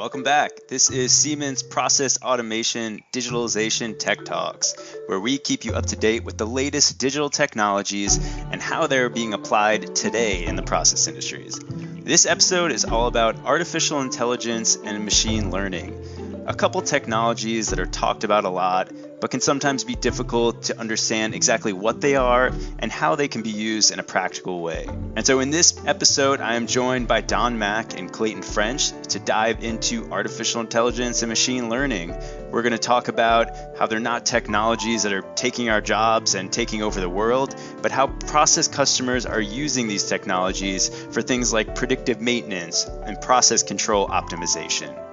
Welcome 0.00 0.22
back. 0.22 0.66
This 0.66 0.88
is 0.88 1.12
Siemens 1.12 1.62
Process 1.62 2.22
Automation 2.22 3.02
Digitalization 3.12 3.98
Tech 3.98 4.24
Talks, 4.24 4.74
where 5.04 5.20
we 5.20 5.36
keep 5.36 5.66
you 5.66 5.74
up 5.74 5.84
to 5.86 5.96
date 5.96 6.24
with 6.24 6.38
the 6.38 6.46
latest 6.46 6.98
digital 6.98 7.28
technologies 7.28 8.18
and 8.50 8.62
how 8.62 8.86
they're 8.86 9.10
being 9.10 9.34
applied 9.34 9.94
today 9.94 10.46
in 10.46 10.56
the 10.56 10.62
process 10.62 11.06
industries. 11.06 11.58
This 11.58 12.24
episode 12.24 12.72
is 12.72 12.86
all 12.86 13.08
about 13.08 13.44
artificial 13.44 14.00
intelligence 14.00 14.78
and 14.82 15.04
machine 15.04 15.50
learning 15.50 16.02
a 16.46 16.54
couple 16.54 16.80
technologies 16.80 17.68
that 17.68 17.78
are 17.78 17.86
talked 17.86 18.24
about 18.24 18.44
a 18.44 18.48
lot, 18.48 18.90
but 19.20 19.30
can 19.30 19.40
sometimes 19.40 19.84
be 19.84 19.94
difficult 19.94 20.62
to 20.64 20.78
understand 20.78 21.34
exactly 21.34 21.72
what 21.72 22.00
they 22.00 22.16
are 22.16 22.52
and 22.78 22.90
how 22.90 23.14
they 23.14 23.28
can 23.28 23.42
be 23.42 23.50
used 23.50 23.92
in 23.92 23.98
a 23.98 24.02
practical 24.02 24.60
way. 24.60 24.86
And 25.16 25.26
so, 25.26 25.40
in 25.40 25.50
this 25.50 25.78
episode, 25.86 26.40
I 26.40 26.54
am 26.56 26.66
joined 26.66 27.08
by 27.08 27.20
Don 27.20 27.58
Mack 27.58 27.98
and 27.98 28.10
Clayton 28.10 28.42
French 28.42 28.90
to 29.08 29.18
dive 29.18 29.62
into 29.62 30.10
artificial 30.10 30.60
intelligence 30.60 31.22
and 31.22 31.28
machine 31.28 31.68
learning. 31.68 32.14
We're 32.50 32.62
going 32.62 32.72
to 32.72 32.78
talk 32.78 33.08
about 33.08 33.50
how 33.78 33.86
they're 33.86 34.00
not 34.00 34.26
technologies 34.26 35.02
that 35.04 35.12
are 35.12 35.22
taking 35.22 35.68
our 35.68 35.80
jobs 35.80 36.34
and 36.34 36.52
taking 36.52 36.82
over 36.82 37.00
the 37.00 37.08
world, 37.08 37.54
but 37.82 37.92
how 37.92 38.08
process 38.08 38.68
customers 38.68 39.26
are 39.26 39.40
using 39.40 39.88
these 39.88 40.04
technologies 40.08 40.88
for 40.88 41.22
things 41.22 41.52
like 41.52 41.74
predictive 41.74 42.20
maintenance 42.20 42.84
and 42.84 43.20
process 43.20 43.62
control 43.62 44.08
optimization. 44.08 45.09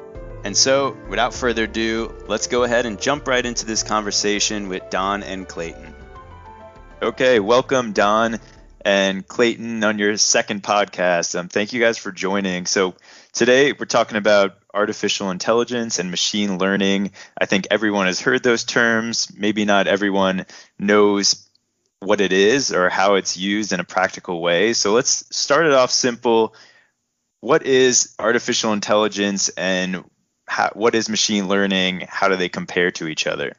And 0.48 0.56
so, 0.56 0.96
without 1.10 1.34
further 1.34 1.66
ado, 1.66 2.16
let's 2.30 2.48
go 2.48 2.64
ahead 2.64 2.86
and 2.86 3.02
jump 3.02 3.28
right 3.28 3.46
into 3.46 3.66
this 3.66 3.84
conversation 3.84 4.70
with 4.70 4.90
Don 4.90 5.22
and 5.22 5.46
Clayton. 5.46 5.94
Okay, 7.02 7.42
welcome, 7.42 7.92
Don 7.92 8.40
and 8.80 9.28
Clayton, 9.28 9.84
on 9.84 10.00
your 10.00 10.16
second 10.16 10.64
podcast. 10.64 11.38
Um, 11.38 11.50
thank 11.50 11.74
you 11.74 11.82
guys 11.82 11.98
for 11.98 12.14
joining. 12.14 12.66
So, 12.66 12.96
today 13.34 13.74
we're 13.74 13.88
talking 13.88 14.16
about 14.16 14.58
artificial 14.74 15.32
intelligence 15.32 16.00
and 16.00 16.12
machine 16.12 16.58
learning. 16.58 17.12
I 17.38 17.46
think 17.46 17.68
everyone 17.70 18.06
has 18.06 18.22
heard 18.22 18.42
those 18.42 18.64
terms. 18.64 19.30
Maybe 19.36 19.66
not 19.66 19.88
everyone 19.88 20.46
knows 20.80 21.46
what 22.00 22.22
it 22.22 22.32
is 22.32 22.72
or 22.72 22.88
how 22.88 23.16
it's 23.16 23.36
used 23.36 23.74
in 23.74 23.82
a 23.82 23.84
practical 23.84 24.42
way. 24.42 24.72
So, 24.72 24.94
let's 24.94 25.26
start 25.30 25.66
it 25.66 25.74
off 25.74 25.92
simple. 25.92 26.56
What 27.42 27.66
is 27.66 28.16
artificial 28.18 28.72
intelligence 28.72 29.50
and 29.50 30.06
how, 30.48 30.72
what 30.74 30.96
is 30.96 31.10
machine 31.10 31.48
learning? 31.48 32.06
How 32.08 32.30
do 32.30 32.36
they 32.36 32.50
compare 32.50 32.92
to 32.92 33.08
each 33.08 33.28
other? 33.28 33.54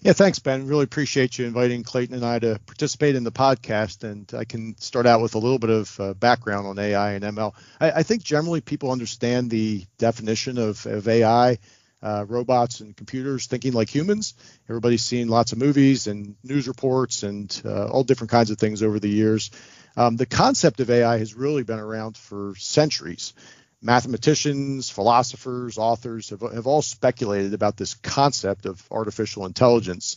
Yeah, 0.00 0.12
thanks, 0.12 0.38
Ben. 0.38 0.68
Really 0.68 0.84
appreciate 0.84 1.36
you 1.36 1.46
inviting 1.46 1.82
Clayton 1.82 2.14
and 2.14 2.24
I 2.24 2.38
to 2.38 2.60
participate 2.64 3.16
in 3.16 3.24
the 3.24 3.32
podcast. 3.32 4.04
And 4.04 4.30
I 4.38 4.44
can 4.44 4.78
start 4.78 5.04
out 5.04 5.20
with 5.20 5.34
a 5.34 5.38
little 5.38 5.58
bit 5.58 5.70
of 5.70 6.00
uh, 6.00 6.14
background 6.14 6.68
on 6.68 6.78
AI 6.78 7.14
and 7.14 7.24
ML. 7.24 7.54
I, 7.80 7.90
I, 7.90 8.02
think 8.04 8.22
generally 8.22 8.60
people 8.60 8.92
understand 8.92 9.50
the 9.50 9.84
definition 9.98 10.58
of, 10.58 10.86
of 10.86 11.08
AI, 11.08 11.58
uh, 12.02 12.24
robots 12.28 12.78
and 12.78 12.96
computers 12.96 13.46
thinking 13.46 13.72
like 13.72 13.92
humans. 13.92 14.34
Everybody's 14.68 15.02
seen 15.02 15.26
lots 15.26 15.50
of 15.50 15.58
movies 15.58 16.06
and 16.06 16.36
news 16.44 16.68
reports 16.68 17.24
and 17.24 17.60
uh, 17.64 17.88
all 17.88 18.04
different 18.04 18.30
kinds 18.30 18.52
of 18.52 18.58
things 18.58 18.84
over 18.84 19.00
the 19.00 19.08
years. 19.08 19.50
Um, 19.96 20.16
the 20.16 20.26
concept 20.26 20.78
of 20.78 20.88
AI 20.88 21.18
has 21.18 21.34
really 21.34 21.64
been 21.64 21.80
around 21.80 22.16
for 22.16 22.54
centuries 22.58 23.34
mathematicians, 23.82 24.90
philosophers, 24.90 25.78
authors 25.78 26.30
have, 26.30 26.40
have 26.40 26.66
all 26.66 26.82
speculated 26.82 27.54
about 27.54 27.76
this 27.76 27.94
concept 27.94 28.66
of 28.66 28.82
artificial 28.90 29.46
intelligence. 29.46 30.16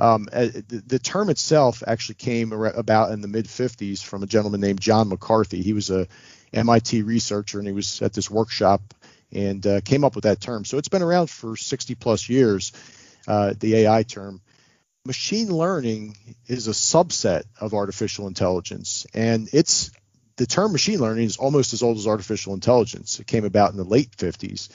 Um, 0.00 0.28
uh, 0.32 0.46
the, 0.46 0.82
the, 0.86 0.98
term 0.98 1.28
itself 1.28 1.82
actually 1.86 2.16
came 2.16 2.52
about 2.52 3.12
in 3.12 3.20
the 3.20 3.28
mid 3.28 3.46
50s 3.46 4.02
from 4.02 4.22
a 4.22 4.26
gentleman 4.26 4.60
named 4.60 4.80
John 4.80 5.08
McCarthy. 5.08 5.62
He 5.62 5.74
was 5.74 5.90
a 5.90 6.08
MIT 6.52 7.02
researcher 7.02 7.58
and 7.58 7.68
he 7.68 7.74
was 7.74 8.02
at 8.02 8.12
this 8.12 8.30
workshop 8.30 8.80
and 9.30 9.66
uh, 9.66 9.80
came 9.82 10.04
up 10.04 10.14
with 10.14 10.24
that 10.24 10.40
term. 10.40 10.64
So 10.64 10.78
it's 10.78 10.88
been 10.88 11.02
around 11.02 11.30
for 11.30 11.56
60 11.56 11.94
plus 11.94 12.28
years, 12.28 12.72
uh, 13.28 13.54
the 13.58 13.76
AI 13.76 14.02
term. 14.02 14.40
Machine 15.04 15.48
learning 15.48 16.16
is 16.46 16.68
a 16.68 16.72
subset 16.72 17.42
of 17.60 17.74
artificial 17.74 18.28
intelligence, 18.28 19.04
and 19.12 19.48
it's 19.52 19.90
the 20.36 20.46
term 20.46 20.72
machine 20.72 20.98
learning 20.98 21.24
is 21.24 21.36
almost 21.36 21.72
as 21.72 21.82
old 21.82 21.98
as 21.98 22.06
artificial 22.06 22.54
intelligence. 22.54 23.20
It 23.20 23.26
came 23.26 23.44
about 23.44 23.70
in 23.70 23.76
the 23.76 23.84
late 23.84 24.10
50s. 24.16 24.68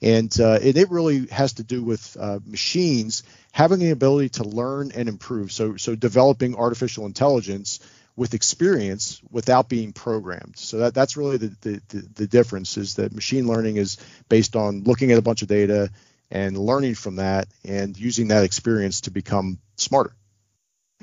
And, 0.00 0.34
uh, 0.40 0.58
it 0.60 0.90
really 0.90 1.26
has 1.26 1.54
to 1.54 1.62
do 1.62 1.82
with 1.82 2.16
uh, 2.18 2.40
machines 2.44 3.22
having 3.52 3.78
the 3.78 3.90
ability 3.90 4.30
to 4.30 4.44
learn 4.44 4.90
and 4.94 5.08
improve. 5.08 5.52
So, 5.52 5.76
so 5.76 5.94
developing 5.94 6.56
artificial 6.56 7.06
intelligence 7.06 7.78
with 8.16 8.34
experience 8.34 9.20
without 9.30 9.68
being 9.68 9.92
programmed. 9.92 10.56
So 10.56 10.78
that, 10.78 10.94
that's 10.94 11.16
really 11.16 11.38
the, 11.38 11.56
the, 11.60 11.82
the, 11.88 12.08
the 12.14 12.26
difference 12.26 12.76
is 12.76 12.96
that 12.96 13.14
machine 13.14 13.46
learning 13.46 13.76
is 13.76 13.96
based 14.28 14.56
on 14.56 14.82
looking 14.84 15.12
at 15.12 15.18
a 15.18 15.22
bunch 15.22 15.42
of 15.42 15.48
data 15.48 15.90
and 16.30 16.56
learning 16.58 16.94
from 16.94 17.16
that 17.16 17.48
and 17.64 17.96
using 17.98 18.28
that 18.28 18.44
experience 18.44 19.02
to 19.02 19.10
become 19.10 19.58
smarter. 19.76 20.14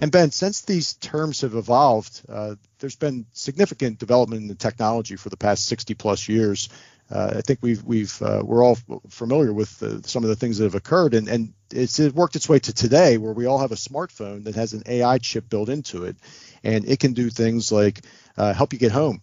And 0.02 0.12
Ben, 0.12 0.32
since 0.32 0.62
these 0.62 0.94
terms 0.94 1.42
have 1.42 1.56
evolved, 1.56 2.22
uh, 2.30 2.56
there's 2.80 2.96
been 2.96 3.26
significant 3.34 4.00
development 4.00 4.42
in 4.42 4.48
the 4.48 4.56
technology 4.56 5.18
for 5.18 5.30
the 5.30 5.38
past 5.38 5.66
60 5.66 5.94
plus 5.96 6.30
years. 6.30 6.70
Uh, 7.12 7.34
I 7.38 7.42
think 7.42 7.60
we've 7.62 7.84
we've 7.84 8.22
uh, 8.22 8.42
we're 8.46 8.64
all 8.64 8.78
familiar 9.10 9.52
with 9.52 10.06
some 10.06 10.24
of 10.24 10.30
the 10.30 10.36
things 10.36 10.60
that 10.60 10.66
have 10.66 10.76
occurred, 10.76 11.16
and 11.16 11.28
and 11.28 11.54
it's 11.72 12.00
it 12.00 12.14
worked 12.14 12.36
its 12.36 12.48
way 12.48 12.60
to 12.60 12.72
today 12.72 13.18
where 13.18 13.34
we 13.34 13.48
all 13.48 13.58
have 13.58 13.72
a 13.72 13.76
smartphone 13.76 14.44
that 14.44 14.56
has 14.56 14.74
an 14.74 14.84
AI 14.86 15.18
chip 15.18 15.50
built 15.50 15.70
into 15.70 16.04
it, 16.04 16.18
and 16.64 16.88
it 16.88 17.00
can 17.00 17.14
do 17.14 17.32
things 17.32 17.72
like 17.72 18.06
uh, 18.38 18.54
help 18.54 18.74
you 18.74 18.80
get 18.80 18.92
home, 18.92 19.22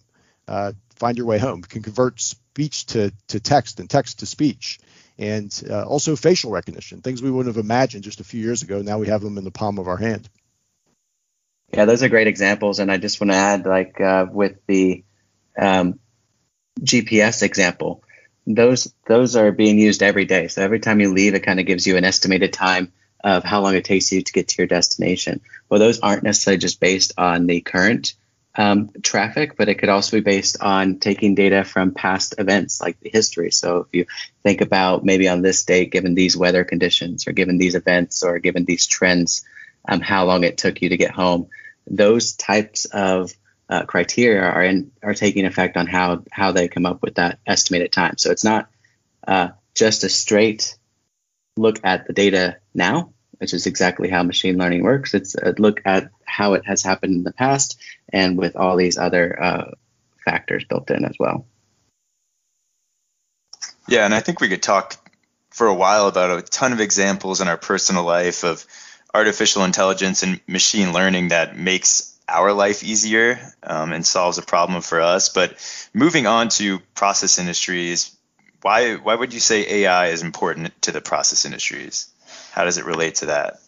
uh, 0.48 0.72
find 0.96 1.16
your 1.16 1.26
way 1.26 1.38
home. 1.38 1.60
It 1.60 1.68
can 1.68 1.82
convert 1.82 2.20
speech 2.20 2.86
to 2.86 3.12
to 3.28 3.38
text 3.38 3.78
and 3.78 3.88
text 3.88 4.18
to 4.18 4.26
speech 4.26 4.80
and 5.16 5.62
uh, 5.70 5.84
also 5.84 6.16
facial 6.16 6.50
recognition, 6.50 7.00
things 7.00 7.22
we 7.22 7.30
wouldn't 7.30 7.54
have 7.54 7.64
imagined 7.64 8.04
just 8.04 8.20
a 8.20 8.24
few 8.24 8.42
years 8.42 8.62
ago. 8.62 8.82
Now 8.82 8.98
we 8.98 9.06
have 9.06 9.22
them 9.22 9.38
in 9.38 9.44
the 9.44 9.50
palm 9.50 9.78
of 9.78 9.86
our 9.86 9.96
hand. 9.96 10.28
Yeah, 11.72 11.84
those 11.84 12.02
are 12.02 12.08
great 12.08 12.26
examples, 12.26 12.78
and 12.78 12.90
I 12.90 12.96
just 12.96 13.20
want 13.20 13.32
to 13.32 13.36
add, 13.36 13.66
like 13.66 14.00
uh, 14.00 14.26
with 14.30 14.58
the 14.66 15.04
um, 15.58 15.98
GPS 16.80 17.42
example, 17.42 18.02
those 18.46 18.92
those 19.06 19.36
are 19.36 19.50
being 19.50 19.78
used 19.78 20.02
every 20.02 20.24
day. 20.24 20.48
So 20.48 20.62
every 20.62 20.80
time 20.80 21.00
you 21.00 21.12
leave, 21.12 21.34
it 21.34 21.42
kind 21.42 21.60
of 21.60 21.66
gives 21.66 21.86
you 21.86 21.96
an 21.96 22.04
estimated 22.04 22.52
time 22.52 22.92
of 23.24 23.42
how 23.42 23.60
long 23.60 23.74
it 23.74 23.84
takes 23.84 24.12
you 24.12 24.22
to 24.22 24.32
get 24.32 24.48
to 24.48 24.58
your 24.58 24.66
destination. 24.68 25.40
Well, 25.68 25.80
those 25.80 25.98
aren't 26.00 26.22
necessarily 26.22 26.58
just 26.58 26.80
based 26.80 27.12
on 27.18 27.46
the 27.46 27.60
current 27.60 28.14
um, 28.54 28.90
traffic, 29.02 29.56
but 29.56 29.68
it 29.68 29.74
could 29.78 29.88
also 29.88 30.16
be 30.16 30.22
based 30.22 30.58
on 30.60 30.98
taking 30.98 31.34
data 31.34 31.64
from 31.64 31.92
past 31.92 32.36
events 32.38 32.80
like 32.80 32.98
the 33.00 33.10
history. 33.10 33.50
So 33.50 33.78
if 33.78 33.86
you 33.92 34.06
think 34.42 34.60
about 34.60 35.04
maybe 35.04 35.28
on 35.28 35.42
this 35.42 35.64
date, 35.64 35.90
given 35.90 36.14
these 36.14 36.36
weather 36.36 36.64
conditions, 36.64 37.26
or 37.26 37.32
given 37.32 37.58
these 37.58 37.74
events, 37.74 38.22
or 38.22 38.38
given 38.38 38.64
these 38.64 38.86
trends, 38.86 39.44
um, 39.88 40.00
how 40.00 40.24
long 40.26 40.44
it 40.44 40.58
took 40.58 40.82
you 40.82 40.90
to 40.90 40.96
get 40.96 41.10
home. 41.10 41.48
Those 41.86 42.34
types 42.34 42.84
of 42.86 43.32
uh, 43.68 43.84
criteria 43.84 44.42
are 44.42 44.62
in, 44.62 44.92
are 45.02 45.14
taking 45.14 45.44
effect 45.44 45.76
on 45.76 45.86
how 45.86 46.22
how 46.30 46.52
they 46.52 46.68
come 46.68 46.86
up 46.86 47.02
with 47.02 47.16
that 47.16 47.38
estimated 47.46 47.92
time. 47.92 48.16
So 48.18 48.30
it's 48.30 48.44
not 48.44 48.68
uh, 49.26 49.48
just 49.74 50.04
a 50.04 50.08
straight 50.08 50.76
look 51.56 51.80
at 51.84 52.06
the 52.06 52.12
data 52.12 52.58
now, 52.74 53.12
which 53.38 53.54
is 53.54 53.66
exactly 53.66 54.08
how 54.08 54.22
machine 54.22 54.58
learning 54.58 54.82
works. 54.82 55.14
It's 55.14 55.34
a 55.34 55.54
look 55.58 55.80
at 55.84 56.10
how 56.24 56.54
it 56.54 56.66
has 56.66 56.82
happened 56.82 57.14
in 57.14 57.22
the 57.24 57.32
past 57.32 57.80
and 58.12 58.36
with 58.36 58.56
all 58.56 58.76
these 58.76 58.98
other 58.98 59.42
uh, 59.42 59.70
factors 60.24 60.64
built 60.64 60.90
in 60.90 61.04
as 61.04 61.16
well. 61.18 61.46
Yeah, 63.88 64.04
and 64.04 64.14
I 64.14 64.20
think 64.20 64.40
we 64.40 64.48
could 64.48 64.62
talk 64.62 64.96
for 65.50 65.66
a 65.66 65.74
while 65.74 66.08
about 66.08 66.38
a 66.38 66.42
ton 66.42 66.72
of 66.72 66.80
examples 66.80 67.40
in 67.40 67.48
our 67.48 67.56
personal 67.56 68.04
life 68.04 68.44
of 68.44 68.66
artificial 69.14 69.64
intelligence 69.64 70.22
and 70.22 70.40
machine 70.46 70.92
learning 70.92 71.28
that 71.28 71.56
makes 71.56 72.18
our 72.28 72.52
life 72.52 72.82
easier 72.82 73.38
um, 73.62 73.92
and 73.92 74.06
solves 74.06 74.38
a 74.38 74.42
problem 74.42 74.82
for 74.82 75.00
us. 75.00 75.28
But 75.28 75.56
moving 75.94 76.26
on 76.26 76.48
to 76.50 76.80
process 76.94 77.38
industries, 77.38 78.16
why 78.62 78.96
why 78.96 79.14
would 79.14 79.32
you 79.32 79.40
say 79.40 79.82
AI 79.82 80.08
is 80.08 80.22
important 80.22 80.82
to 80.82 80.92
the 80.92 81.00
process 81.00 81.44
industries? 81.44 82.08
How 82.52 82.64
does 82.64 82.78
it 82.78 82.84
relate 82.84 83.16
to 83.16 83.26
that? 83.26 83.60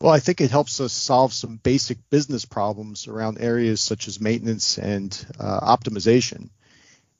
Well, 0.00 0.12
I 0.12 0.18
think 0.18 0.40
it 0.40 0.50
helps 0.50 0.80
us 0.80 0.92
solve 0.92 1.32
some 1.32 1.58
basic 1.58 1.98
business 2.10 2.44
problems 2.44 3.06
around 3.06 3.38
areas 3.38 3.80
such 3.80 4.08
as 4.08 4.20
maintenance 4.20 4.76
and 4.76 5.26
uh, 5.38 5.76
optimization. 5.76 6.50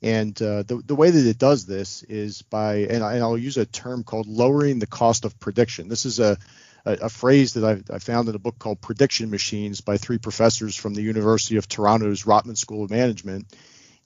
And 0.03 0.41
uh, 0.43 0.65
the, 0.65 0.83
the 0.85 0.97
way 0.97 1.11
that 1.11 1.27
it 1.27 1.39
does 1.39 1.65
this 1.65 2.03
is 2.03 2.43
by, 2.43 2.79
and, 2.91 3.05
I, 3.05 3.21
will 3.21 3.39
use 3.39 3.57
a 3.57 3.65
term 3.65 4.03
called 4.03 4.27
lowering 4.27 4.81
the 4.81 4.87
cost 4.87 5.25
of 5.25 5.39
prediction. 5.39 5.89
This 5.89 6.07
is 6.07 6.19
a, 6.19 6.37
a, 6.85 6.93
a 6.93 7.09
phrase 7.09 7.55
that 7.55 7.65
I, 7.65 7.95
I, 7.95 7.99
found 8.01 8.29
in 8.29 8.35
a 8.35 8.41
book 8.41 8.59
called 8.59 8.81
Prediction 8.81 9.31
Machines 9.31 9.81
by 9.81 9.99
three 9.99 10.19
professors 10.19 10.75
from 10.75 10.95
the 10.95 11.03
University 11.03 11.57
of 11.57 11.69
Toronto's 11.69 12.25
Rotman 12.25 12.57
School 12.57 12.83
of 12.83 12.91
Management. 12.91 13.47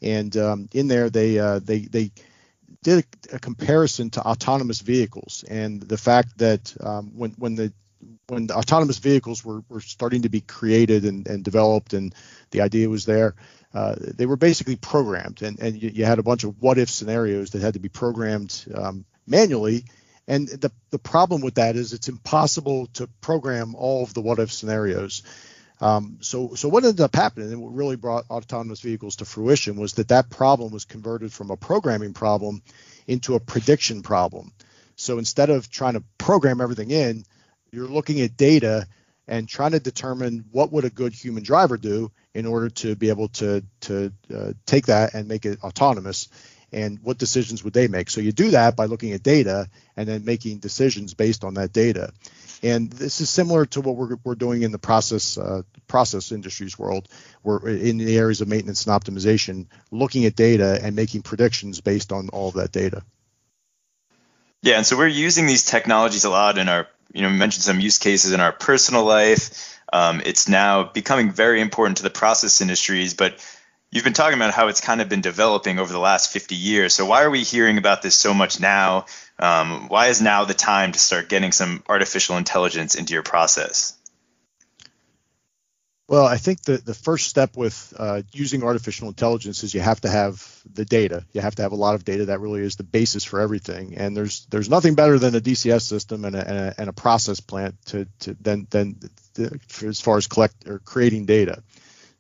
And 0.03 0.37
um, 0.37 0.69
in 0.75 0.87
there, 0.87 1.09
they, 1.09 1.39
uh, 1.39 1.61
they, 1.61 1.79
they 1.79 2.11
did 2.83 3.07
a, 3.33 3.37
a, 3.37 3.39
comparison 3.39 4.11
to 4.11 4.21
autonomous 4.21 4.81
vehicles 4.81 5.45
and 5.49 5.81
the 5.81 5.97
fact 5.97 6.37
that 6.39 6.77
um, 6.81 7.13
when, 7.17 7.31
when 7.39 7.55
the 7.55 7.73
when 8.29 8.51
autonomous 8.51 8.99
vehicles 8.99 9.45
were, 9.45 9.63
were 9.69 9.81
starting 9.81 10.23
to 10.23 10.29
be 10.29 10.41
created 10.41 11.05
and, 11.05 11.27
and 11.27 11.45
developed 11.45 11.93
and 11.93 12.15
the 12.51 12.61
idea 12.61 12.89
was 12.89 13.05
there, 13.05 13.35
uh, 13.75 13.95
they 13.99 14.27
were 14.27 14.37
basically 14.37 14.77
programmed 14.77 15.43
and, 15.43 15.59
and 15.61 15.81
you, 15.81 15.91
you, 15.91 16.05
had 16.05 16.19
a 16.19 16.23
bunch 16.23 16.45
of 16.45 16.61
what 16.61 16.79
if 16.79 16.89
scenarios 16.89 17.51
that 17.51 17.63
had 17.63 17.75
to 17.75 17.81
be 17.81 17.89
programmed 17.89 18.65
um, 18.75 19.05
manually. 19.27 19.85
And 20.29 20.49
the, 20.49 20.73
the 20.91 20.99
problem 20.99 21.41
with 21.41 21.55
that 21.57 21.77
is 21.77 21.93
it's 21.93 22.09
impossible 22.09 22.87
to 22.95 23.09
program 23.21 23.75
all 23.75 24.03
of 24.03 24.15
the 24.15 24.23
what 24.23 24.39
if 24.39 24.53
scenarios. 24.53 25.23
Um, 25.81 26.19
so, 26.21 26.55
so 26.55 26.69
what 26.69 26.85
ended 26.85 27.03
up 27.03 27.15
happening 27.15 27.53
and 27.53 27.63
what 27.63 27.75
really 27.75 27.97
brought 27.97 28.25
autonomous 28.31 28.81
vehicles 28.81 29.17
to 29.17 29.25
fruition 29.25 29.77
was 29.77 29.95
that 29.95 30.09
that 30.09 30.31
problem 30.31 30.73
was 30.73 30.85
converted 30.85 31.33
from 31.33 31.51
a 31.51 31.57
programming 31.57 32.15
problem 32.15 32.63
into 33.07 33.35
a 33.35 33.41
prediction 33.41 34.03
problem. 34.03 34.53
So 34.97 35.19
instead 35.19 35.51
of 35.51 35.71
trying 35.71 35.95
to 35.95 36.05
program 36.17 36.61
everything 36.61 36.91
in, 36.91 37.25
you're 37.73 37.89
looking 37.89 38.21
at 38.21 38.37
data 38.37 38.87
and 39.29 39.49
trying 39.49 39.73
to 39.73 39.81
determine 39.81 40.45
what 40.53 40.73
would 40.73 40.85
a 40.85 40.91
good 40.91 41.13
human 41.13 41.43
driver 41.43 41.77
do 41.77 42.11
in 42.35 42.47
order 42.47 42.69
to 42.69 42.95
be 42.95 43.09
able 43.09 43.29
to 43.29 43.63
to 43.81 44.13
uh, 44.35 44.53
take 44.67 44.87
that 44.87 45.15
and 45.15 45.29
make 45.29 45.45
it 45.45 45.63
autonomous 45.63 46.29
and 46.73 46.99
what 47.03 47.17
decisions 47.17 47.63
would 47.65 47.73
they 47.73 47.89
make. 47.89 48.11
So 48.11 48.21
you 48.21 48.33
do 48.33 48.51
that 48.51 48.77
by 48.77 48.87
looking 48.87 49.13
at 49.13 49.23
data 49.23 49.69
and 49.97 50.09
then 50.09 50.25
making 50.25 50.59
decisions 50.59 51.15
based 51.15 51.45
on 51.45 51.55
that 51.55 51.73
data. 51.73 52.13
And 52.63 52.91
this 52.91 53.21
is 53.21 53.31
similar 53.31 53.67
to 53.67 53.81
what 53.81 53.97
we're, 53.97 54.17
we're 54.25 54.35
doing 54.35 54.63
in 54.63 54.73
the 54.73 54.79
process 54.79 55.39
uh, 55.39 55.63
process 55.87 56.33
industries 56.33 56.79
world 56.79 57.09
we're 57.43 57.69
in 57.69 57.99
the 57.99 58.17
areas 58.17 58.41
of 58.41 58.49
maintenance 58.49 58.87
and 58.87 59.01
optimization 59.01 59.67
looking 59.91 60.25
at 60.25 60.35
data 60.35 60.79
and 60.83 60.97
making 60.97 61.23
predictions 61.23 61.81
based 61.81 62.13
on 62.13 62.29
all 62.31 62.49
of 62.49 62.55
that 62.55 62.73
data. 62.73 63.03
Yeah 64.63 64.77
and 64.77 64.87
so 64.87 64.97
we're 64.97 65.07
using 65.07 65.47
these 65.47 65.65
technologies 65.65 66.25
a 66.25 66.31
lot 66.31 66.59
in 66.59 66.69
our 66.69 66.89
you 67.13 67.23
know, 67.23 67.31
mentioned 67.31 67.65
some 67.65 67.81
use 67.81 67.99
cases 67.99 68.33
in 68.33 68.41
our 68.41 68.53
personal 68.53 69.05
life. 69.05 69.79
Um, 69.93 70.21
it's 70.25 70.49
now 70.49 70.85
becoming 70.85 71.31
very 71.31 71.61
important 71.61 71.99
to 71.99 72.03
the 72.03 72.11
process 72.11 72.61
industries, 72.61 73.15
but 73.15 73.39
you've 73.91 74.05
been 74.05 74.13
talking 74.13 74.37
about 74.37 74.53
how 74.53 74.69
it's 74.69 74.81
kind 74.81 75.01
of 75.01 75.09
been 75.09 75.21
developing 75.21 75.79
over 75.79 75.93
the 75.93 75.99
last 75.99 76.33
50 76.33 76.55
years. 76.55 76.95
So 76.95 77.07
why 77.07 77.23
are 77.23 77.31
we 77.31 77.43
hearing 77.43 77.79
about 77.79 78.03
this 78.03 78.17
so 78.17 78.35
much 78.35 78.61
now? 78.61 79.07
Um, 79.39 79.89
why 79.89 80.09
is 80.09 80.21
now 80.21 80.45
the 80.45 80.55
time 80.55 80.93
to 80.93 80.99
start 80.99 81.29
getting 81.29 81.53
some 81.53 81.83
artificial 81.89 82.37
intelligence 82.37 82.95
into 82.95 83.15
your 83.15 83.23
process? 83.23 83.96
Well, 86.09 86.25
I 86.25 86.37
think 86.37 86.63
the, 86.63 86.77
the 86.77 86.95
first 86.95 87.27
step 87.27 87.57
with 87.57 87.93
uh, 87.99 88.23
using 88.33 88.63
artificial 88.63 89.09
intelligence 89.09 89.65
is 89.65 89.75
you 89.75 89.81
have 89.81 90.01
to 90.03 90.09
have 90.09 90.63
the 90.73 90.85
data. 90.85 91.25
You 91.33 91.41
have 91.41 91.57
to 91.57 91.63
have 91.63 91.73
a 91.73 91.77
lot 91.77 91.97
of 91.97 92.05
data. 92.05 92.27
That 92.27 92.39
really 92.39 92.61
is 92.61 92.77
the 92.77 92.85
basis 92.85 93.25
for 93.25 93.41
everything. 93.41 93.97
And 93.97 94.17
there's 94.17 94.47
there's 94.47 94.71
nothing 94.71 94.95
better 94.95 95.19
than 95.19 95.35
a 95.35 95.41
DCS 95.41 95.83
system 95.83 96.25
and 96.25 96.37
a, 96.37 96.49
and 96.49 96.59
a, 96.59 96.75
and 96.79 96.89
a 96.89 96.93
process 96.93 97.41
plant 97.41 97.75
to, 97.87 98.07
to 98.21 98.35
than 98.41 98.69
than 98.71 99.01
the, 99.35 99.59
as 99.85 100.01
far 100.01 100.17
as 100.17 100.29
collect 100.29 100.69
or 100.69 100.79
creating 100.79 101.27
data. 101.27 101.65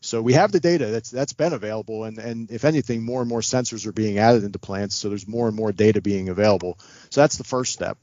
So 0.00 0.20
we 0.20 0.32
have 0.32 0.50
the 0.50 0.60
data 0.60 0.86
that's 0.86 1.10
that's 1.10 1.32
been 1.32 1.52
available, 1.52 2.04
and 2.04 2.18
and 2.18 2.50
if 2.50 2.64
anything, 2.64 3.04
more 3.04 3.20
and 3.20 3.28
more 3.28 3.40
sensors 3.40 3.86
are 3.86 3.92
being 3.92 4.18
added 4.18 4.42
into 4.42 4.58
plants. 4.58 4.96
So 4.96 5.10
there's 5.10 5.28
more 5.28 5.46
and 5.46 5.56
more 5.56 5.70
data 5.70 6.00
being 6.00 6.28
available. 6.28 6.76
So 7.10 7.20
that's 7.20 7.38
the 7.38 7.44
first 7.44 7.72
step. 7.72 7.98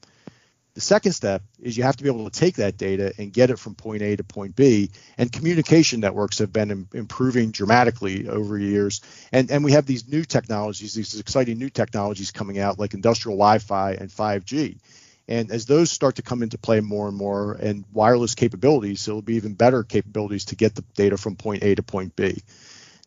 The 0.74 0.82
second 0.82 1.12
step 1.12 1.44
is 1.62 1.78
you 1.78 1.84
have 1.84 1.98
to 1.98 2.04
be 2.04 2.10
able 2.10 2.28
to 2.28 2.40
take 2.40 2.56
that 2.56 2.78
data 2.78 3.14
and 3.20 3.32
get 3.32 3.52
it 3.52 3.60
from 3.60 3.76
point 3.76 4.02
A 4.02 4.16
to 4.16 4.24
point 4.24 4.56
B. 4.56 4.90
And 5.20 5.32
communication 5.32 6.00
networks 6.00 6.40
have 6.40 6.52
been 6.52 6.72
Im- 6.72 6.90
improving 6.94 7.52
dramatically 7.52 8.28
over 8.28 8.58
years. 8.58 9.02
And, 9.32 9.52
and 9.52 9.64
we 9.64 9.74
have 9.74 9.86
these 9.86 10.08
new 10.08 10.24
technologies, 10.24 10.96
these 10.96 11.20
exciting 11.20 11.60
new 11.60 11.70
technologies 11.70 12.32
coming 12.32 12.58
out 12.58 12.80
like 12.80 12.96
industrial 12.96 13.38
Wi 13.38 13.60
Fi 13.60 13.92
and 13.92 14.10
5G. 14.10 14.80
And 15.28 15.52
as 15.52 15.68
those 15.68 15.92
start 15.92 16.16
to 16.16 16.24
come 16.24 16.42
into 16.42 16.58
play 16.58 16.82
more 16.82 17.08
and 17.08 17.16
more 17.16 17.54
and 17.54 17.86
wireless 17.94 18.34
capabilities, 18.34 19.08
it'll 19.08 19.22
be 19.22 19.36
even 19.36 19.54
better 19.54 19.84
capabilities 19.84 20.46
to 20.46 20.56
get 20.56 20.74
the 20.74 20.84
data 20.96 21.18
from 21.18 21.36
point 21.36 21.64
A 21.64 21.76
to 21.76 21.84
point 21.84 22.16
B. 22.16 22.42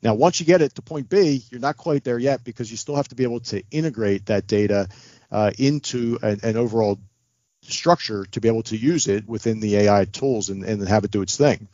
Now, 0.03 0.15
once 0.15 0.39
you 0.39 0.47
get 0.47 0.63
it 0.63 0.77
to 0.77 0.83
point 0.83 1.09
B, 1.09 1.43
you're 1.51 1.61
not 1.61 1.77
quite 1.77 2.05
there 2.05 2.19
yet 2.19 2.45
because 2.45 2.71
you 2.71 2.77
still 2.77 2.95
have 2.95 3.09
to 3.09 3.17
be 3.17 3.25
able 3.25 3.41
to 3.41 3.63
integrate 3.73 4.27
that 4.27 4.47
data 4.47 4.89
uh, 5.33 5.51
into 5.59 6.19
an, 6.23 6.41
an 6.43 6.57
overall 6.57 6.99
structure 7.73 8.25
to 8.27 8.41
be 8.41 8.49
able 8.49 8.63
to 8.65 8.77
use 8.77 9.09
it 9.09 9.29
within 9.29 9.61
the 9.61 9.77
AI 9.77 10.05
tools 10.05 10.49
and, 10.49 10.65
and 10.65 10.87
have 10.89 11.05
it 11.05 11.11
do 11.11 11.23
its 11.23 11.37
thing. 11.37 11.69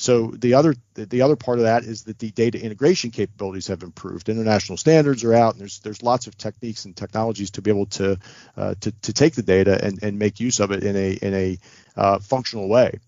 So 0.00 0.28
the 0.28 0.54
other 0.54 0.76
the 0.94 1.22
other 1.22 1.34
part 1.34 1.58
of 1.58 1.64
that 1.64 1.82
is 1.82 2.04
that 2.04 2.20
the 2.20 2.30
data 2.30 2.62
integration 2.62 3.10
capabilities 3.10 3.66
have 3.66 3.82
improved. 3.82 4.28
International 4.28 4.78
standards 4.78 5.24
are 5.24 5.34
out, 5.34 5.54
and 5.54 5.60
there's 5.60 5.80
there's 5.80 6.04
lots 6.04 6.28
of 6.28 6.38
techniques 6.38 6.84
and 6.84 6.96
technologies 6.96 7.50
to 7.52 7.62
be 7.62 7.70
able 7.72 7.86
to 7.86 8.16
uh, 8.56 8.74
to, 8.80 8.92
to 8.92 9.12
take 9.12 9.34
the 9.34 9.42
data 9.42 9.76
and, 9.84 10.00
and 10.04 10.16
make 10.16 10.38
use 10.38 10.60
of 10.60 10.70
it 10.70 10.84
in 10.84 10.94
a 10.94 11.12
in 11.14 11.34
a 11.34 11.58
uh, 11.96 12.18
functional 12.20 12.68
way. 12.68 13.00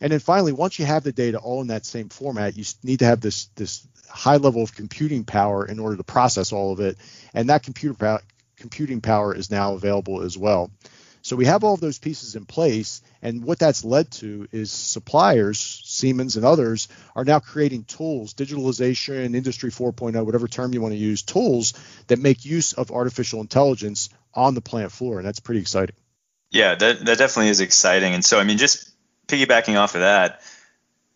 And 0.00 0.10
then 0.10 0.18
finally, 0.18 0.50
once 0.50 0.80
you 0.80 0.84
have 0.84 1.04
the 1.04 1.12
data 1.12 1.38
all 1.38 1.60
in 1.60 1.68
that 1.68 1.86
same 1.86 2.08
format, 2.08 2.56
you 2.56 2.64
need 2.82 2.98
to 2.98 3.04
have 3.04 3.20
this 3.20 3.46
this 3.54 3.86
high 4.08 4.38
level 4.38 4.64
of 4.64 4.74
computing 4.74 5.22
power 5.22 5.64
in 5.64 5.78
order 5.78 5.96
to 5.96 6.02
process 6.02 6.52
all 6.52 6.72
of 6.72 6.80
it, 6.80 6.98
and 7.34 7.50
that 7.50 7.62
computer 7.62 8.18
computing 8.56 9.00
power 9.00 9.32
is 9.32 9.48
now 9.48 9.74
available 9.74 10.22
as 10.22 10.36
well. 10.36 10.72
So 11.22 11.36
we 11.36 11.46
have 11.46 11.64
all 11.64 11.74
of 11.74 11.80
those 11.80 11.98
pieces 11.98 12.36
in 12.36 12.44
place. 12.44 13.00
And 13.22 13.44
what 13.44 13.58
that's 13.58 13.84
led 13.84 14.10
to 14.12 14.48
is 14.52 14.70
suppliers, 14.70 15.58
Siemens 15.84 16.36
and 16.36 16.44
others, 16.44 16.88
are 17.14 17.24
now 17.24 17.38
creating 17.38 17.84
tools, 17.84 18.34
digitalization, 18.34 19.34
industry 19.34 19.70
4.0, 19.70 20.24
whatever 20.24 20.48
term 20.48 20.74
you 20.74 20.80
want 20.80 20.92
to 20.92 20.98
use, 20.98 21.22
tools 21.22 21.74
that 22.08 22.18
make 22.18 22.44
use 22.44 22.72
of 22.72 22.90
artificial 22.90 23.40
intelligence 23.40 24.10
on 24.34 24.54
the 24.54 24.60
plant 24.60 24.92
floor. 24.92 25.18
And 25.18 25.26
that's 25.26 25.40
pretty 25.40 25.60
exciting. 25.60 25.96
Yeah, 26.50 26.74
that, 26.74 27.04
that 27.06 27.18
definitely 27.18 27.48
is 27.48 27.60
exciting. 27.60 28.14
And 28.14 28.24
so, 28.24 28.38
I 28.38 28.44
mean, 28.44 28.58
just 28.58 28.90
piggybacking 29.28 29.78
off 29.78 29.94
of 29.94 30.00
that, 30.02 30.42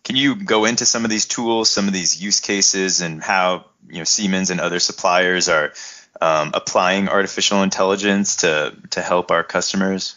can 0.07 0.15
you 0.15 0.35
go 0.35 0.63
into 0.63 0.85
some 0.85 1.03
of 1.03 1.09
these 1.09 1.25
tools, 1.25 1.69
some 1.69 1.87
of 1.87 1.93
these 1.93 2.21
use 2.21 2.39
cases, 2.39 3.01
and 3.01 3.21
how 3.21 3.65
you 3.89 3.97
know 3.97 4.05
Siemens 4.05 4.49
and 4.49 4.61
other 4.61 4.79
suppliers 4.79 5.49
are 5.49 5.73
um, 6.21 6.51
applying 6.53 7.09
artificial 7.09 7.63
intelligence 7.63 8.37
to 8.37 8.75
to 8.91 9.01
help 9.01 9.31
our 9.31 9.43
customers? 9.43 10.15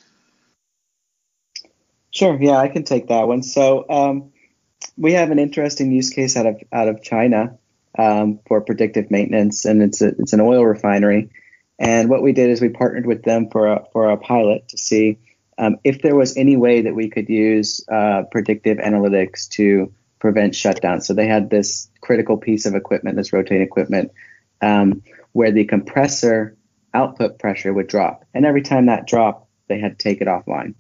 Sure. 2.11 2.37
Yeah, 2.41 2.57
I 2.57 2.69
can 2.69 2.83
take 2.83 3.09
that 3.09 3.29
one. 3.29 3.43
So 3.43 3.89
um, 3.89 4.33
we 4.97 5.13
have 5.13 5.31
an 5.31 5.39
interesting 5.39 5.93
use 5.93 6.11
case 6.11 6.37
out 6.37 6.47
of 6.47 6.61
out 6.73 6.89
of 6.89 7.03
China 7.03 7.59
um, 7.97 8.41
for 8.47 8.61
predictive 8.61 9.11
maintenance, 9.11 9.65
and 9.65 9.83
it's 9.83 10.03
a, 10.03 10.09
it's 10.19 10.33
an 10.33 10.41
oil 10.41 10.65
refinery. 10.65 11.31
And 11.79 12.11
what 12.11 12.23
we 12.23 12.33
did 12.33 12.51
is 12.51 12.61
we 12.61 12.69
partnered 12.69 13.07
with 13.07 13.23
them 13.23 13.49
for 13.51 13.67
a 13.69 13.87
for 13.93 14.11
a 14.11 14.17
pilot 14.17 14.69
to 14.69 14.79
see 14.79 15.19
um, 15.57 15.77
if 15.85 16.03
there 16.03 16.17
was 16.17 16.37
any 16.37 16.57
way 16.57 16.83
that 16.83 16.95
we 16.95 17.09
could 17.09 17.29
use 17.29 17.85
uh, 17.89 18.25
predictive 18.31 18.79
analytics 18.79 19.49
to 19.51 19.93
prevent 20.19 20.55
shutdowns. 20.55 21.05
So 21.05 21.15
they 21.15 21.27
had 21.27 21.51
this 21.51 21.89
critical 22.01 22.37
piece 22.37 22.67
of 22.67 22.75
equipment, 22.75 23.17
this 23.17 23.33
rotating 23.33 23.63
equipment, 23.63 24.13
um, 24.61 25.03
where 25.33 25.53
the 25.53 25.65
compressor 25.65 26.57
output 26.95 27.39
pressure 27.39 27.73
would 27.73 27.87
drop. 27.87 28.25
And 28.35 28.45
every 28.45 28.63
time 28.63 28.87
that 28.87 29.07
dropped, 29.07 29.49
they 29.69 29.79
had 29.79 29.99
to 29.99 30.03
take 30.03 30.21
it 30.21 30.29
offline. 30.29 30.75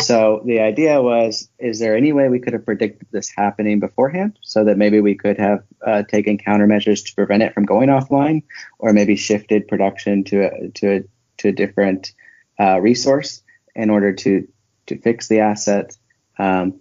So 0.00 0.42
the 0.44 0.60
idea 0.60 1.00
was, 1.00 1.48
is 1.58 1.78
there 1.78 1.96
any 1.96 2.12
way 2.12 2.28
we 2.28 2.40
could 2.40 2.52
have 2.52 2.64
predicted 2.64 3.08
this 3.10 3.30
happening 3.34 3.78
beforehand 3.78 4.38
so 4.42 4.64
that 4.64 4.76
maybe 4.76 5.00
we 5.00 5.14
could 5.14 5.38
have 5.38 5.62
uh, 5.86 6.02
taken 6.02 6.38
countermeasures 6.38 7.04
to 7.06 7.14
prevent 7.14 7.42
it 7.42 7.54
from 7.54 7.64
going 7.64 7.88
offline 7.88 8.42
or 8.78 8.92
maybe 8.92 9.16
shifted 9.16 9.68
production 9.68 10.24
to 10.24 10.42
a, 10.42 10.68
to 10.70 10.96
a, 10.96 11.00
to 11.38 11.48
a 11.48 11.52
different 11.52 12.12
uh, 12.58 12.80
resource 12.80 13.42
in 13.74 13.90
order 13.90 14.12
to, 14.12 14.48
to 14.86 14.98
fix 14.98 15.28
the 15.28 15.40
asset? 15.40 15.96
Um, 16.38 16.80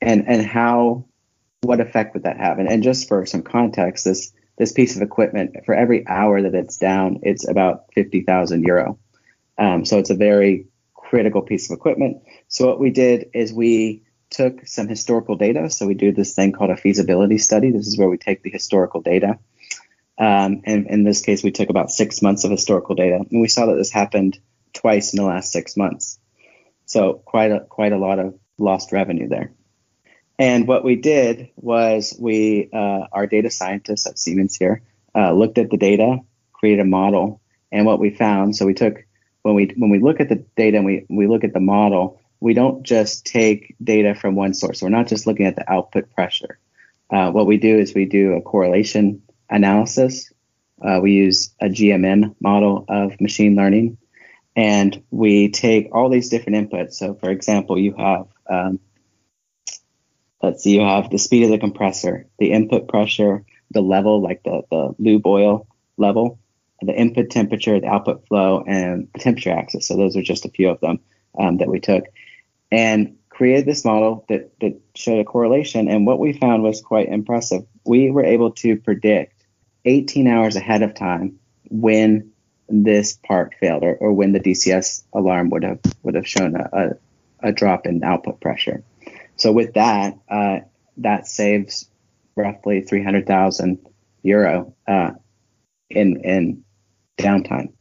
and, 0.00 0.28
and 0.28 0.44
how, 0.44 1.06
what 1.62 1.80
effect 1.80 2.14
would 2.14 2.24
that 2.24 2.38
have? 2.38 2.58
And, 2.58 2.68
and 2.68 2.82
just 2.82 3.08
for 3.08 3.26
some 3.26 3.42
context, 3.42 4.04
this 4.04 4.32
this 4.62 4.70
piece 4.70 4.94
of 4.94 5.02
equipment 5.02 5.56
for 5.66 5.74
every 5.74 6.06
hour 6.06 6.40
that 6.40 6.54
it's 6.54 6.76
down, 6.76 7.18
it's 7.24 7.48
about 7.48 7.86
50,000 7.94 8.62
euro. 8.62 8.96
Um, 9.58 9.84
so 9.84 9.98
it's 9.98 10.10
a 10.10 10.14
very 10.14 10.68
critical 10.94 11.42
piece 11.42 11.68
of 11.68 11.76
equipment. 11.76 12.22
So 12.46 12.68
what 12.68 12.78
we 12.78 12.90
did 12.90 13.30
is 13.34 13.52
we 13.52 14.04
took 14.30 14.64
some 14.68 14.86
historical 14.86 15.34
data. 15.34 15.68
So 15.68 15.88
we 15.88 15.94
do 15.94 16.12
this 16.12 16.36
thing 16.36 16.52
called 16.52 16.70
a 16.70 16.76
feasibility 16.76 17.38
study. 17.38 17.72
This 17.72 17.88
is 17.88 17.98
where 17.98 18.08
we 18.08 18.18
take 18.18 18.44
the 18.44 18.50
historical 18.50 19.00
data. 19.00 19.40
Um, 20.16 20.62
and 20.64 20.86
in 20.86 21.02
this 21.02 21.22
case, 21.22 21.42
we 21.42 21.50
took 21.50 21.68
about 21.68 21.90
six 21.90 22.22
months 22.22 22.44
of 22.44 22.52
historical 22.52 22.94
data, 22.94 23.16
and 23.28 23.40
we 23.40 23.48
saw 23.48 23.66
that 23.66 23.74
this 23.74 23.90
happened 23.90 24.38
twice 24.72 25.12
in 25.12 25.16
the 25.16 25.26
last 25.26 25.50
six 25.50 25.76
months. 25.76 26.20
So 26.86 27.14
quite 27.14 27.50
a 27.50 27.60
quite 27.68 27.92
a 27.92 27.98
lot 27.98 28.20
of 28.20 28.38
lost 28.58 28.92
revenue 28.92 29.28
there. 29.28 29.52
And 30.38 30.66
what 30.66 30.84
we 30.84 30.96
did 30.96 31.50
was 31.56 32.16
we, 32.18 32.68
uh, 32.72 33.06
our 33.12 33.26
data 33.26 33.50
scientists 33.50 34.06
at 34.06 34.18
Siemens 34.18 34.56
here, 34.56 34.82
uh, 35.14 35.32
looked 35.32 35.58
at 35.58 35.70
the 35.70 35.76
data, 35.76 36.18
created 36.52 36.80
a 36.80 36.84
model, 36.84 37.40
and 37.70 37.86
what 37.86 38.00
we 38.00 38.10
found. 38.10 38.56
So 38.56 38.66
we 38.66 38.74
took 38.74 39.04
when 39.42 39.54
we 39.54 39.72
when 39.76 39.90
we 39.90 39.98
look 39.98 40.20
at 40.20 40.28
the 40.28 40.44
data 40.56 40.76
and 40.76 40.86
we 40.86 41.04
we 41.08 41.26
look 41.26 41.44
at 41.44 41.52
the 41.52 41.60
model, 41.60 42.20
we 42.40 42.54
don't 42.54 42.82
just 42.82 43.26
take 43.26 43.74
data 43.82 44.14
from 44.14 44.34
one 44.34 44.54
source. 44.54 44.82
We're 44.82 44.88
not 44.88 45.08
just 45.08 45.26
looking 45.26 45.46
at 45.46 45.56
the 45.56 45.70
output 45.70 46.10
pressure. 46.14 46.58
Uh, 47.10 47.30
what 47.30 47.46
we 47.46 47.58
do 47.58 47.78
is 47.78 47.94
we 47.94 48.06
do 48.06 48.34
a 48.34 48.42
correlation 48.42 49.22
analysis. 49.50 50.32
Uh, 50.80 50.98
we 51.02 51.12
use 51.12 51.54
a 51.60 51.66
GMM 51.66 52.34
model 52.40 52.84
of 52.88 53.20
machine 53.20 53.54
learning, 53.54 53.98
and 54.56 55.02
we 55.10 55.50
take 55.50 55.88
all 55.92 56.08
these 56.08 56.28
different 56.30 56.70
inputs. 56.70 56.94
So, 56.94 57.14
for 57.14 57.30
example, 57.30 57.78
you 57.78 57.94
have 57.94 58.26
um, 58.48 58.80
let's 60.42 60.62
see, 60.62 60.74
you 60.74 60.80
have 60.80 61.10
the 61.10 61.18
speed 61.18 61.44
of 61.44 61.50
the 61.50 61.58
compressor, 61.58 62.26
the 62.38 62.52
input 62.52 62.88
pressure, 62.88 63.44
the 63.70 63.80
level, 63.80 64.20
like 64.20 64.42
the, 64.42 64.62
the 64.70 64.94
lube 64.98 65.26
oil 65.26 65.66
level, 65.96 66.38
the 66.80 66.94
input 66.94 67.30
temperature, 67.30 67.80
the 67.80 67.86
output 67.86 68.26
flow, 68.26 68.64
and 68.66 69.08
the 69.14 69.20
temperature 69.20 69.52
axis. 69.52 69.86
So 69.86 69.96
those 69.96 70.16
are 70.16 70.22
just 70.22 70.44
a 70.44 70.50
few 70.50 70.68
of 70.68 70.80
them 70.80 71.00
um, 71.38 71.58
that 71.58 71.68
we 71.68 71.80
took. 71.80 72.04
And 72.70 73.16
created 73.28 73.66
this 73.66 73.84
model 73.84 74.24
that, 74.28 74.50
that 74.60 74.80
showed 74.94 75.20
a 75.20 75.24
correlation. 75.24 75.88
And 75.88 76.06
what 76.06 76.18
we 76.18 76.32
found 76.32 76.62
was 76.62 76.80
quite 76.80 77.08
impressive. 77.08 77.66
We 77.84 78.10
were 78.10 78.24
able 78.24 78.52
to 78.52 78.76
predict 78.76 79.44
18 79.84 80.28
hours 80.28 80.56
ahead 80.56 80.82
of 80.82 80.94
time 80.94 81.38
when 81.70 82.32
this 82.68 83.14
part 83.14 83.54
failed 83.60 83.82
or, 83.82 83.94
or 83.96 84.12
when 84.12 84.32
the 84.32 84.40
DCS 84.40 85.02
alarm 85.12 85.50
would 85.50 85.64
have 85.64 85.80
would 86.02 86.14
have 86.14 86.26
shown 86.26 86.56
a, 86.56 86.68
a, 86.72 87.48
a 87.48 87.52
drop 87.52 87.86
in 87.86 88.02
output 88.04 88.40
pressure. 88.40 88.82
So 89.42 89.50
with 89.50 89.74
that, 89.74 90.20
uh, 90.28 90.58
that 90.98 91.26
saves 91.26 91.90
roughly 92.36 92.82
300,000 92.82 93.84
euro 94.22 94.76
uh, 94.86 95.10
in 95.90 96.20
in 96.24 96.64
downtime. 97.18 97.72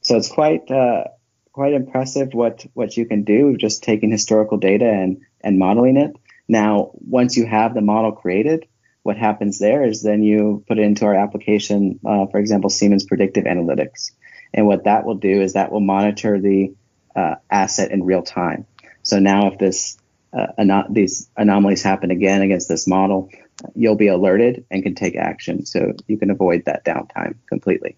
So 0.00 0.16
it's 0.16 0.30
quite 0.30 0.70
uh, 0.70 1.04
quite 1.52 1.74
impressive 1.74 2.32
what 2.32 2.64
what 2.72 2.96
you 2.96 3.04
can 3.04 3.22
do 3.22 3.54
just 3.58 3.82
taking 3.82 4.10
historical 4.10 4.56
data 4.56 4.86
and 4.86 5.20
and 5.42 5.58
modeling 5.58 5.98
it. 5.98 6.16
Now, 6.48 6.92
once 6.94 7.36
you 7.36 7.44
have 7.44 7.74
the 7.74 7.82
model 7.82 8.12
created, 8.12 8.66
what 9.02 9.18
happens 9.18 9.58
there 9.58 9.84
is 9.84 10.00
then 10.00 10.22
you 10.22 10.64
put 10.66 10.78
it 10.78 10.84
into 10.84 11.04
our 11.04 11.14
application, 11.14 12.00
uh, 12.06 12.28
for 12.28 12.38
example, 12.38 12.70
Siemens 12.70 13.04
Predictive 13.04 13.44
Analytics, 13.44 14.12
and 14.54 14.66
what 14.66 14.84
that 14.84 15.04
will 15.04 15.16
do 15.16 15.42
is 15.42 15.52
that 15.52 15.70
will 15.70 15.80
monitor 15.80 16.40
the 16.40 16.74
uh, 17.14 17.34
asset 17.50 17.90
in 17.90 18.04
real 18.04 18.22
time. 18.22 18.64
So 19.02 19.18
now, 19.18 19.48
if 19.48 19.58
this 19.58 19.98
uh, 20.36 20.82
these 20.90 21.30
anomalies 21.36 21.82
happen 21.82 22.10
again 22.10 22.42
against 22.42 22.68
this 22.68 22.86
model, 22.86 23.30
you'll 23.74 23.96
be 23.96 24.08
alerted 24.08 24.64
and 24.70 24.82
can 24.82 24.94
take 24.94 25.16
action. 25.16 25.64
So 25.64 25.92
you 26.06 26.18
can 26.18 26.30
avoid 26.30 26.64
that 26.66 26.84
downtime 26.84 27.36
completely. 27.48 27.96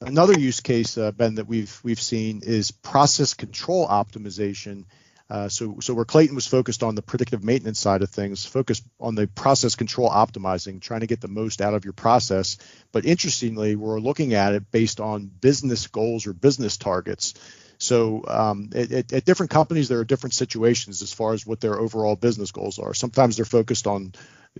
Another 0.00 0.38
use 0.38 0.60
case, 0.60 0.96
uh, 0.96 1.12
Ben, 1.12 1.34
that 1.34 1.46
we've 1.46 1.78
we've 1.84 2.00
seen 2.00 2.40
is 2.42 2.70
process 2.70 3.34
control 3.34 3.86
optimization. 3.86 4.84
Uh, 5.28 5.48
so, 5.48 5.78
so 5.80 5.94
where 5.94 6.04
Clayton 6.04 6.34
was 6.34 6.46
focused 6.46 6.82
on 6.82 6.96
the 6.96 7.02
predictive 7.02 7.44
maintenance 7.44 7.78
side 7.78 8.02
of 8.02 8.10
things, 8.10 8.44
focused 8.44 8.82
on 8.98 9.14
the 9.14 9.28
process 9.28 9.76
control 9.76 10.10
optimizing, 10.10 10.80
trying 10.80 11.00
to 11.00 11.06
get 11.06 11.20
the 11.20 11.28
most 11.28 11.60
out 11.60 11.74
of 11.74 11.84
your 11.84 11.92
process. 11.92 12.56
But 12.90 13.04
interestingly, 13.04 13.76
we're 13.76 14.00
looking 14.00 14.34
at 14.34 14.54
it 14.54 14.72
based 14.72 14.98
on 14.98 15.26
business 15.26 15.86
goals 15.86 16.26
or 16.26 16.32
business 16.32 16.78
targets. 16.78 17.34
So 17.80 18.22
um, 18.28 18.68
at, 18.74 19.10
at, 19.10 19.24
different 19.24 19.50
companies, 19.50 19.88
there 19.88 19.98
are 20.00 20.04
different 20.04 20.34
situations 20.34 21.00
as 21.00 21.14
far 21.14 21.32
as 21.32 21.46
what 21.46 21.60
their 21.60 21.78
overall 21.78 22.14
business 22.14 22.52
goals 22.52 22.78
are. 22.78 22.92
Sometimes 22.92 23.36
they're 23.36 23.46
focused 23.46 23.86
on 23.86 24.12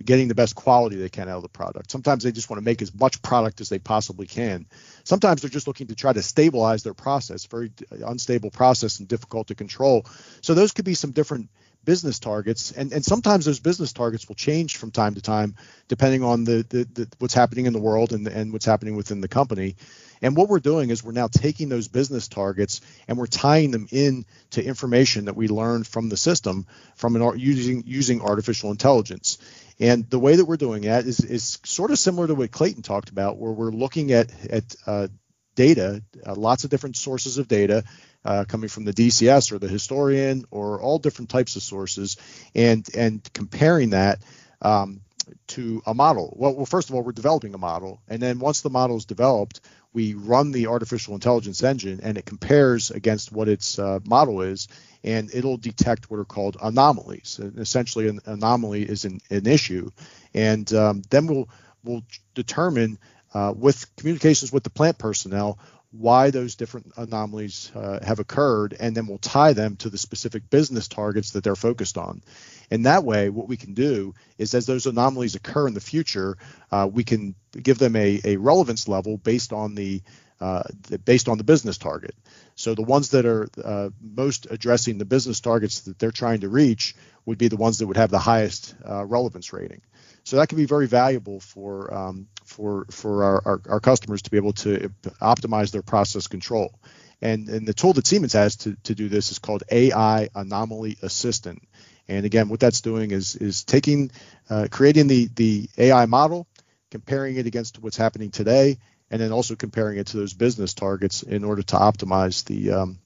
getting 0.03 0.27
the 0.27 0.33
best 0.35 0.55
quality 0.55 0.95
they 0.95 1.09
can 1.09 1.29
out 1.29 1.37
of 1.37 1.43
the 1.43 1.49
product. 1.49 1.91
Sometimes 1.91 2.23
they 2.23 2.31
just 2.31 2.49
want 2.49 2.59
to 2.59 2.65
make 2.65 2.81
as 2.81 2.93
much 2.95 3.21
product 3.21 3.61
as 3.61 3.69
they 3.69 3.77
possibly 3.77 4.25
can. 4.25 4.65
Sometimes 5.03 5.41
they're 5.41 5.51
just 5.51 5.67
looking 5.67 5.87
to 5.87 5.95
try 5.95 6.11
to 6.11 6.23
stabilize 6.23 6.81
their 6.81 6.95
process, 6.95 7.45
very 7.45 7.71
unstable 7.91 8.49
process 8.49 8.97
and 8.97 9.07
difficult 9.07 9.47
to 9.47 9.55
control. 9.55 10.07
So 10.41 10.55
those 10.55 10.71
could 10.71 10.85
be 10.85 10.95
some 10.95 11.11
different 11.11 11.49
business 11.83 12.19
targets 12.19 12.71
and, 12.71 12.91
and 12.93 13.03
sometimes 13.03 13.45
those 13.45 13.59
business 13.59 13.91
targets 13.91 14.27
will 14.27 14.35
change 14.35 14.77
from 14.77 14.91
time 14.91 15.15
to 15.15 15.21
time 15.21 15.55
depending 15.87 16.23
on 16.23 16.43
the, 16.43 16.63
the, 16.69 16.83
the 16.93 17.07
what's 17.17 17.33
happening 17.33 17.65
in 17.65 17.73
the 17.73 17.79
world 17.79 18.13
and, 18.13 18.27
and 18.27 18.53
what's 18.53 18.65
happening 18.65 18.95
within 18.95 19.19
the 19.19 19.27
company 19.27 19.75
and 20.21 20.35
what 20.35 20.49
we're 20.49 20.59
doing 20.59 20.89
is 20.89 21.03
we're 21.03 21.11
now 21.11 21.27
taking 21.27 21.69
those 21.69 21.87
business 21.87 22.27
targets 22.27 22.81
and 23.07 23.17
we're 23.17 23.27
tying 23.27 23.71
them 23.71 23.87
in 23.91 24.25
to 24.51 24.63
information 24.63 25.25
that 25.25 25.35
we 25.35 25.47
learned 25.47 25.87
from 25.87 26.09
the 26.09 26.17
system 26.17 26.67
from 26.95 27.15
an 27.15 27.39
using 27.39 27.83
using 27.85 28.21
artificial 28.21 28.71
intelligence. 28.71 29.37
And 29.79 30.07
the 30.09 30.19
way 30.19 30.35
that 30.35 30.45
we're 30.45 30.57
doing 30.57 30.83
that 30.83 31.05
is 31.05 31.19
is 31.21 31.59
sort 31.63 31.91
of 31.91 31.97
similar 31.97 32.27
to 32.27 32.35
what 32.35 32.51
Clayton 32.51 32.83
talked 32.83 33.09
about, 33.09 33.37
where 33.37 33.51
we're 33.51 33.71
looking 33.71 34.11
at 34.11 34.31
at 34.49 34.75
uh, 34.85 35.07
data, 35.55 36.03
uh, 36.25 36.35
lots 36.35 36.63
of 36.63 36.69
different 36.69 36.95
sources 36.97 37.37
of 37.37 37.47
data, 37.47 37.83
uh, 38.23 38.45
coming 38.47 38.69
from 38.69 38.85
the 38.85 38.93
DCS 38.93 39.51
or 39.51 39.59
the 39.59 39.67
historian 39.67 40.45
or 40.51 40.79
all 40.79 40.99
different 40.99 41.29
types 41.29 41.55
of 41.55 41.63
sources, 41.63 42.17
and 42.53 42.87
and 42.95 43.27
comparing 43.33 43.91
that 43.91 44.21
um, 44.61 45.01
to 45.47 45.81
a 45.85 45.93
model. 45.93 46.33
Well, 46.37 46.55
well, 46.55 46.65
first 46.65 46.89
of 46.89 46.95
all, 46.95 47.03
we're 47.03 47.11
developing 47.11 47.53
a 47.53 47.57
model, 47.57 48.01
and 48.07 48.21
then 48.21 48.39
once 48.39 48.61
the 48.61 48.69
model 48.69 48.97
is 48.97 49.05
developed, 49.05 49.61
we 49.93 50.13
run 50.13 50.51
the 50.51 50.67
artificial 50.67 51.13
intelligence 51.13 51.63
engine 51.63 51.99
and 52.01 52.17
it 52.17 52.25
compares 52.25 52.91
against 52.91 53.31
what 53.31 53.49
its 53.49 53.77
uh, 53.77 53.99
model 54.05 54.41
is 54.41 54.67
and 55.03 55.33
it'll 55.33 55.57
detect 55.57 56.09
what 56.09 56.19
are 56.19 56.25
called 56.25 56.57
anomalies. 56.61 57.39
And 57.39 57.57
essentially 57.57 58.07
an 58.07 58.19
anomaly 58.25 58.83
is 58.83 59.05
an, 59.05 59.19
an 59.29 59.47
issue. 59.47 59.89
And 60.33 60.71
um, 60.73 61.01
then 61.09 61.27
we'll 61.27 61.49
we'll 61.83 62.03
determine 62.35 62.99
uh, 63.33 63.53
with 63.55 63.93
communications 63.95 64.51
with 64.51 64.63
the 64.63 64.69
plant 64.69 64.97
personnel 64.97 65.57
why 65.91 66.31
those 66.31 66.55
different 66.55 66.93
anomalies 66.95 67.69
uh, 67.75 67.99
have 68.03 68.19
occurred, 68.19 68.75
and 68.79 68.95
then 68.95 69.07
we'll 69.07 69.17
tie 69.17 69.53
them 69.53 69.75
to 69.75 69.89
the 69.89 69.97
specific 69.97 70.49
business 70.49 70.87
targets 70.87 71.31
that 71.31 71.43
they're 71.43 71.55
focused 71.55 71.97
on. 71.97 72.21
And 72.69 72.85
that 72.85 73.03
way, 73.03 73.29
what 73.29 73.49
we 73.49 73.57
can 73.57 73.73
do 73.73 74.13
is 74.37 74.53
as 74.53 74.65
those 74.65 74.85
anomalies 74.85 75.35
occur 75.35 75.67
in 75.67 75.73
the 75.73 75.81
future, 75.81 76.37
uh, 76.71 76.87
we 76.91 77.03
can 77.03 77.35
give 77.61 77.77
them 77.77 77.97
a, 77.97 78.21
a 78.23 78.37
relevance 78.37 78.87
level 78.87 79.17
based 79.17 79.51
on 79.51 79.75
the, 79.75 80.01
uh, 80.39 80.63
the, 80.83 80.97
based 80.97 81.27
on 81.27 81.37
the 81.37 81.43
business 81.43 81.77
target. 81.77 82.15
So 82.55 82.73
the 82.73 82.83
ones 82.83 83.09
that 83.09 83.25
are 83.25 83.49
uh, 83.61 83.89
most 84.01 84.47
addressing 84.49 84.97
the 84.97 85.05
business 85.05 85.41
targets 85.41 85.81
that 85.81 85.99
they're 85.99 86.11
trying 86.11 86.41
to 86.41 86.49
reach 86.49 86.95
would 87.25 87.37
be 87.37 87.49
the 87.49 87.57
ones 87.57 87.79
that 87.79 87.87
would 87.87 87.97
have 87.97 88.11
the 88.11 88.19
highest 88.19 88.75
uh, 88.87 89.05
relevance 89.05 89.51
rating. 89.51 89.81
So 90.23 90.37
that 90.37 90.49
can 90.49 90.57
be 90.57 90.65
very 90.65 90.87
valuable 90.87 91.39
for 91.39 91.93
um, 91.93 92.27
for 92.45 92.85
for 92.91 93.23
our, 93.23 93.41
our, 93.45 93.61
our, 93.69 93.79
customers 93.79 94.21
to 94.23 94.31
be 94.31 94.37
able 94.37 94.53
to 94.53 94.91
optimize 95.21 95.71
their 95.71 95.81
process 95.81 96.27
control. 96.27 96.73
And, 97.21 97.49
and 97.49 97.67
the 97.67 97.73
tool 97.73 97.93
that 97.93 98.07
Siemens 98.07 98.33
has 98.33 98.55
to, 98.57 98.75
to 98.83 98.95
do 98.95 99.07
this 99.07 99.31
is 99.31 99.39
called 99.39 99.63
AI 99.71 100.29
Anomaly 100.33 100.97
Assistant. 101.03 101.61
And 102.07 102.25
again, 102.25 102.49
what 102.49 102.59
that's 102.59 102.81
doing 102.81 103.11
is 103.11 103.35
is 103.35 103.63
taking 103.63 104.11
uh, 104.49 104.67
creating 104.69 105.07
the 105.07 105.29
the 105.35 105.69
AI 105.77 106.05
model, 106.07 106.47
comparing 106.89 107.37
it 107.37 107.45
against 107.45 107.81
what's 107.81 107.97
happening 107.97 108.31
today, 108.31 108.77
and 109.09 109.21
then 109.21 109.31
also 109.31 109.55
comparing 109.55 109.97
it 109.97 110.07
to 110.07 110.17
those 110.17 110.33
business 110.33 110.73
targets 110.73 111.23
in 111.23 111.43
order 111.43 111.61
to 111.61 111.75
optimize 111.75 112.43
the 112.45 112.71
um, 112.71 112.99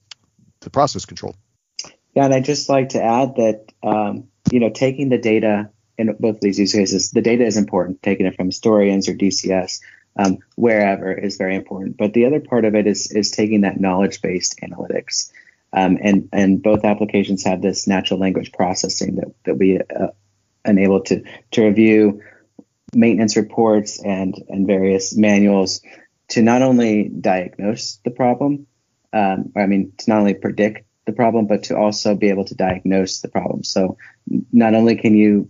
the 0.60 0.70
process 0.70 1.04
control. 1.04 1.36
Yeah, 2.14 2.24
and 2.24 2.34
I'd 2.34 2.46
just 2.46 2.68
like 2.68 2.90
to 2.90 3.02
add 3.02 3.36
that 3.36 3.66
um, 3.82 4.28
you 4.50 4.60
know 4.60 4.70
taking 4.70 5.08
the 5.08 5.18
data 5.18 5.70
in 5.98 6.14
both 6.18 6.36
of 6.36 6.40
these 6.40 6.58
use 6.58 6.72
cases, 6.72 7.10
the 7.10 7.22
data 7.22 7.44
is 7.44 7.56
important. 7.56 8.02
Taking 8.02 8.26
it 8.26 8.36
from 8.36 8.46
historians 8.46 9.08
or 9.08 9.14
DCS, 9.14 9.80
um, 10.18 10.38
wherever 10.56 11.12
is 11.12 11.36
very 11.36 11.56
important. 11.56 11.96
But 11.96 12.12
the 12.12 12.26
other 12.26 12.40
part 12.40 12.64
of 12.64 12.74
it 12.74 12.86
is 12.86 13.10
is 13.10 13.30
taking 13.30 13.62
that 13.62 13.80
knowledge 13.80 14.22
based 14.22 14.60
analytics, 14.62 15.30
um, 15.72 15.98
and 16.00 16.28
and 16.32 16.62
both 16.62 16.84
applications 16.84 17.44
have 17.44 17.62
this 17.62 17.86
natural 17.86 18.20
language 18.20 18.52
processing 18.52 19.16
that 19.16 19.34
that 19.44 19.54
we 19.56 19.78
uh, 19.78 20.08
enable 20.64 21.00
to 21.02 21.22
to 21.52 21.64
review 21.64 22.22
maintenance 22.94 23.36
reports 23.36 24.02
and 24.02 24.34
and 24.48 24.66
various 24.66 25.16
manuals 25.16 25.80
to 26.28 26.42
not 26.42 26.62
only 26.62 27.08
diagnose 27.08 27.96
the 28.04 28.10
problem, 28.10 28.66
um, 29.12 29.52
or 29.54 29.62
I 29.62 29.66
mean 29.66 29.92
to 29.98 30.10
not 30.10 30.20
only 30.20 30.34
predict 30.34 30.84
the 31.06 31.12
problem, 31.12 31.46
but 31.46 31.64
to 31.64 31.76
also 31.76 32.16
be 32.16 32.30
able 32.30 32.44
to 32.44 32.54
diagnose 32.54 33.20
the 33.20 33.28
problem. 33.28 33.62
So 33.62 33.96
not 34.52 34.74
only 34.74 34.96
can 34.96 35.14
you 35.14 35.48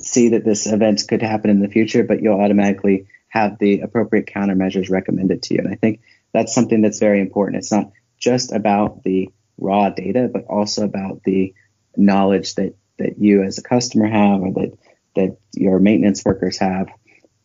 see 0.00 0.30
that 0.30 0.44
this 0.44 0.66
event 0.66 1.02
could 1.08 1.22
happen 1.22 1.50
in 1.50 1.60
the 1.60 1.68
future, 1.68 2.04
but 2.04 2.22
you'll 2.22 2.40
automatically 2.40 3.06
have 3.28 3.58
the 3.58 3.80
appropriate 3.80 4.26
countermeasures 4.26 4.90
recommended 4.90 5.42
to 5.42 5.54
you. 5.54 5.60
And 5.60 5.72
I 5.72 5.76
think 5.76 6.00
that's 6.32 6.54
something 6.54 6.82
that's 6.82 6.98
very 6.98 7.20
important. 7.20 7.58
It's 7.58 7.72
not 7.72 7.92
just 8.18 8.52
about 8.52 9.02
the 9.04 9.30
raw 9.58 9.90
data, 9.90 10.28
but 10.32 10.44
also 10.44 10.84
about 10.84 11.22
the 11.24 11.54
knowledge 11.96 12.54
that, 12.56 12.74
that 12.98 13.18
you 13.18 13.42
as 13.42 13.58
a 13.58 13.62
customer 13.62 14.06
have 14.06 14.42
or 14.42 14.52
that, 14.52 14.78
that 15.14 15.38
your 15.54 15.78
maintenance 15.78 16.24
workers 16.24 16.58
have 16.58 16.88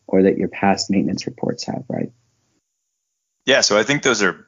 or 0.06 0.24
that 0.24 0.36
your 0.36 0.48
past 0.48 0.90
maintenance 0.90 1.26
reports 1.26 1.64
have, 1.64 1.84
right? 1.88 2.12
Yeah, 3.46 3.62
so 3.62 3.78
I 3.78 3.82
think 3.82 4.02
those 4.02 4.22
are 4.22 4.46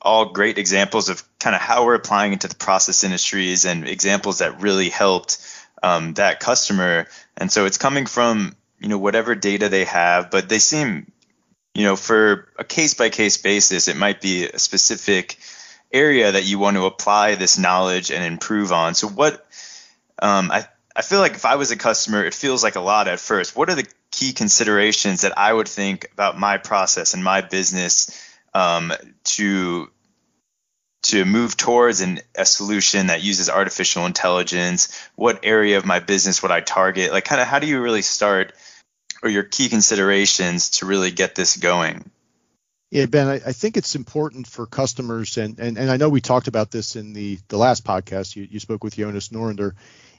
all 0.00 0.32
great 0.32 0.58
examples 0.58 1.08
of 1.08 1.22
kind 1.38 1.56
of 1.56 1.62
how 1.62 1.84
we're 1.84 1.94
applying 1.94 2.32
it 2.32 2.42
to 2.42 2.48
the 2.48 2.54
process 2.54 3.04
industries 3.04 3.64
and 3.64 3.88
examples 3.88 4.38
that 4.38 4.60
really 4.60 4.90
helped 4.90 5.38
um, 5.82 6.14
that 6.14 6.40
customer. 6.40 7.06
And 7.36 7.50
so 7.50 7.66
it's 7.66 7.78
coming 7.78 8.06
from 8.06 8.56
you 8.78 8.88
know 8.88 8.98
whatever 8.98 9.34
data 9.34 9.68
they 9.68 9.84
have, 9.84 10.30
but 10.30 10.48
they 10.48 10.58
seem 10.58 11.10
you 11.74 11.84
know 11.84 11.96
for 11.96 12.48
a 12.58 12.64
case 12.64 12.94
by 12.94 13.10
case 13.10 13.36
basis, 13.36 13.88
it 13.88 13.96
might 13.96 14.20
be 14.20 14.46
a 14.46 14.58
specific 14.58 15.38
area 15.92 16.32
that 16.32 16.44
you 16.44 16.58
want 16.58 16.76
to 16.76 16.84
apply 16.84 17.34
this 17.34 17.58
knowledge 17.58 18.10
and 18.10 18.24
improve 18.24 18.72
on. 18.72 18.94
So 18.94 19.08
what 19.08 19.46
um, 20.20 20.50
I 20.50 20.66
I 20.94 21.02
feel 21.02 21.20
like 21.20 21.34
if 21.34 21.44
I 21.44 21.56
was 21.56 21.70
a 21.70 21.76
customer, 21.76 22.24
it 22.24 22.34
feels 22.34 22.62
like 22.64 22.74
a 22.74 22.80
lot 22.80 23.06
at 23.06 23.20
first. 23.20 23.56
What 23.56 23.70
are 23.70 23.76
the 23.76 23.86
key 24.10 24.32
considerations 24.32 25.20
that 25.20 25.38
I 25.38 25.52
would 25.52 25.68
think 25.68 26.08
about 26.12 26.38
my 26.38 26.58
process 26.58 27.14
and 27.14 27.22
my 27.22 27.40
business 27.40 28.10
um, 28.54 28.92
to 29.22 29.90
to 31.08 31.24
move 31.24 31.56
towards 31.56 32.00
an, 32.00 32.20
a 32.34 32.44
solution 32.44 33.08
that 33.08 33.22
uses 33.22 33.48
artificial 33.48 34.06
intelligence? 34.06 34.88
What 35.14 35.40
area 35.42 35.78
of 35.78 35.86
my 35.86 36.00
business 36.00 36.42
would 36.42 36.50
I 36.50 36.60
target? 36.60 37.12
Like, 37.12 37.24
kind 37.24 37.40
of, 37.40 37.46
how 37.46 37.58
do 37.58 37.66
you 37.66 37.80
really 37.80 38.02
start, 38.02 38.52
or 39.22 39.30
your 39.30 39.42
key 39.42 39.68
considerations 39.68 40.70
to 40.70 40.86
really 40.86 41.10
get 41.10 41.34
this 41.34 41.56
going? 41.56 42.10
Yeah, 42.90 43.06
Ben, 43.06 43.28
I, 43.28 43.34
I, 43.34 43.52
think 43.52 43.76
it's 43.76 43.94
important 43.94 44.46
for 44.46 44.64
customers, 44.64 45.36
and, 45.36 45.58
and, 45.58 45.76
and 45.76 45.90
I 45.90 45.98
know 45.98 46.08
we 46.08 46.22
talked 46.22 46.48
about 46.48 46.70
this 46.70 46.96
in 46.96 47.12
the, 47.12 47.38
the 47.48 47.58
last 47.58 47.84
podcast. 47.84 48.34
You, 48.34 48.48
you 48.50 48.60
spoke 48.60 48.82
with 48.82 48.96
Jonas 48.96 49.28
Norander, 49.28 49.72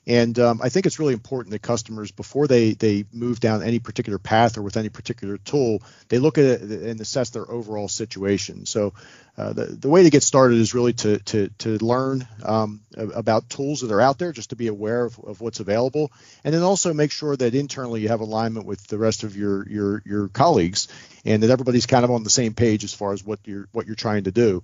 and 0.08 0.38
um, 0.40 0.60
I 0.64 0.70
think 0.70 0.86
it's 0.86 1.00
really 1.00 1.14
important 1.14 1.52
that 1.52 1.62
customers, 1.62 2.12
before 2.12 2.48
they, 2.48 2.74
they 2.74 3.06
move 3.12 3.40
down 3.40 3.62
any 3.62 3.80
particular 3.80 4.18
path 4.18 4.58
or 4.58 4.62
with 4.62 4.78
any 4.78 4.90
particular 4.90 5.38
tool, 5.38 5.84
they 6.08 6.18
look 6.18 6.38
at 6.38 6.46
it 6.46 6.62
and 6.62 7.00
assess 7.00 7.30
their 7.30 7.50
overall 7.50 7.88
situation. 7.88 8.66
So 8.66 8.94
uh, 9.38 9.54
the, 9.54 9.66
the 9.66 9.90
way 9.90 10.04
to 10.04 10.10
get 10.10 10.24
started 10.24 10.58
is 10.58 10.74
really 10.74 10.94
to, 10.94 11.20
to, 11.20 11.50
to 11.60 11.78
learn 11.86 12.28
um, 12.44 12.82
about 12.98 13.50
tools 13.50 13.82
that 13.82 13.92
are 13.92 14.02
out 14.02 14.18
there, 14.18 14.32
just 14.32 14.50
to 14.50 14.56
be 14.56 14.68
aware 14.68 15.06
of, 15.06 15.20
of 15.20 15.42
what's 15.42 15.60
available, 15.60 16.12
and 16.44 16.54
then 16.54 16.64
also 16.64 16.94
make 16.94 17.12
sure 17.12 17.36
that 17.36 17.54
internally 17.54 18.02
you 18.02 18.08
have 18.08 18.22
alignment 18.22 18.66
with 18.66 18.86
the 18.88 18.98
rest 18.98 19.24
of 19.24 19.38
your, 19.38 19.68
your, 19.70 20.02
your 20.06 20.28
colleagues 20.30 20.88
and 21.26 21.44
that 21.44 21.50
everybody's 21.50 21.86
kind 21.86 22.04
of 22.04 22.12
on 22.12 22.24
the 22.24 22.30
same 22.30 22.54
page 22.54 22.84
as 22.84 22.94
far 22.94 23.14
as 23.14 23.24
what 23.24 23.40
you're, 23.46 23.68
what 23.74 23.86
you're 23.86 23.96
trying 23.96 24.24
to 24.24 24.32
do 24.32 24.64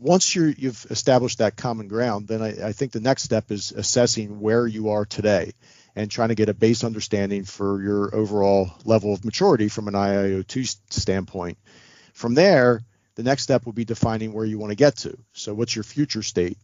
once 0.00 0.34
you 0.34 0.54
have 0.62 0.86
established 0.88 1.38
that 1.38 1.56
common 1.56 1.86
ground, 1.86 2.26
then 2.26 2.40
I, 2.40 2.68
I, 2.68 2.72
think 2.72 2.92
the 2.92 3.00
next 3.00 3.22
step 3.22 3.50
is 3.50 3.70
assessing 3.72 4.40
where 4.40 4.66
you 4.66 4.90
are 4.90 5.04
today 5.04 5.52
and 5.94 6.10
trying 6.10 6.30
to 6.30 6.34
get 6.34 6.48
a 6.48 6.54
base 6.54 6.84
understanding 6.84 7.44
for 7.44 7.82
your 7.82 8.14
overall 8.14 8.70
level 8.84 9.12
of 9.12 9.24
maturity 9.24 9.68
from 9.68 9.88
an 9.88 9.94
IIoT 9.94 10.78
standpoint. 10.88 11.58
From 12.14 12.34
there, 12.34 12.80
the 13.16 13.22
next 13.22 13.42
step 13.42 13.66
would 13.66 13.74
be 13.74 13.84
defining 13.84 14.32
where 14.32 14.46
you 14.46 14.58
want 14.58 14.70
to 14.70 14.76
get 14.76 14.96
to. 14.98 15.18
So, 15.32 15.52
what's 15.52 15.76
your 15.76 15.84
future 15.84 16.22
state? 16.22 16.56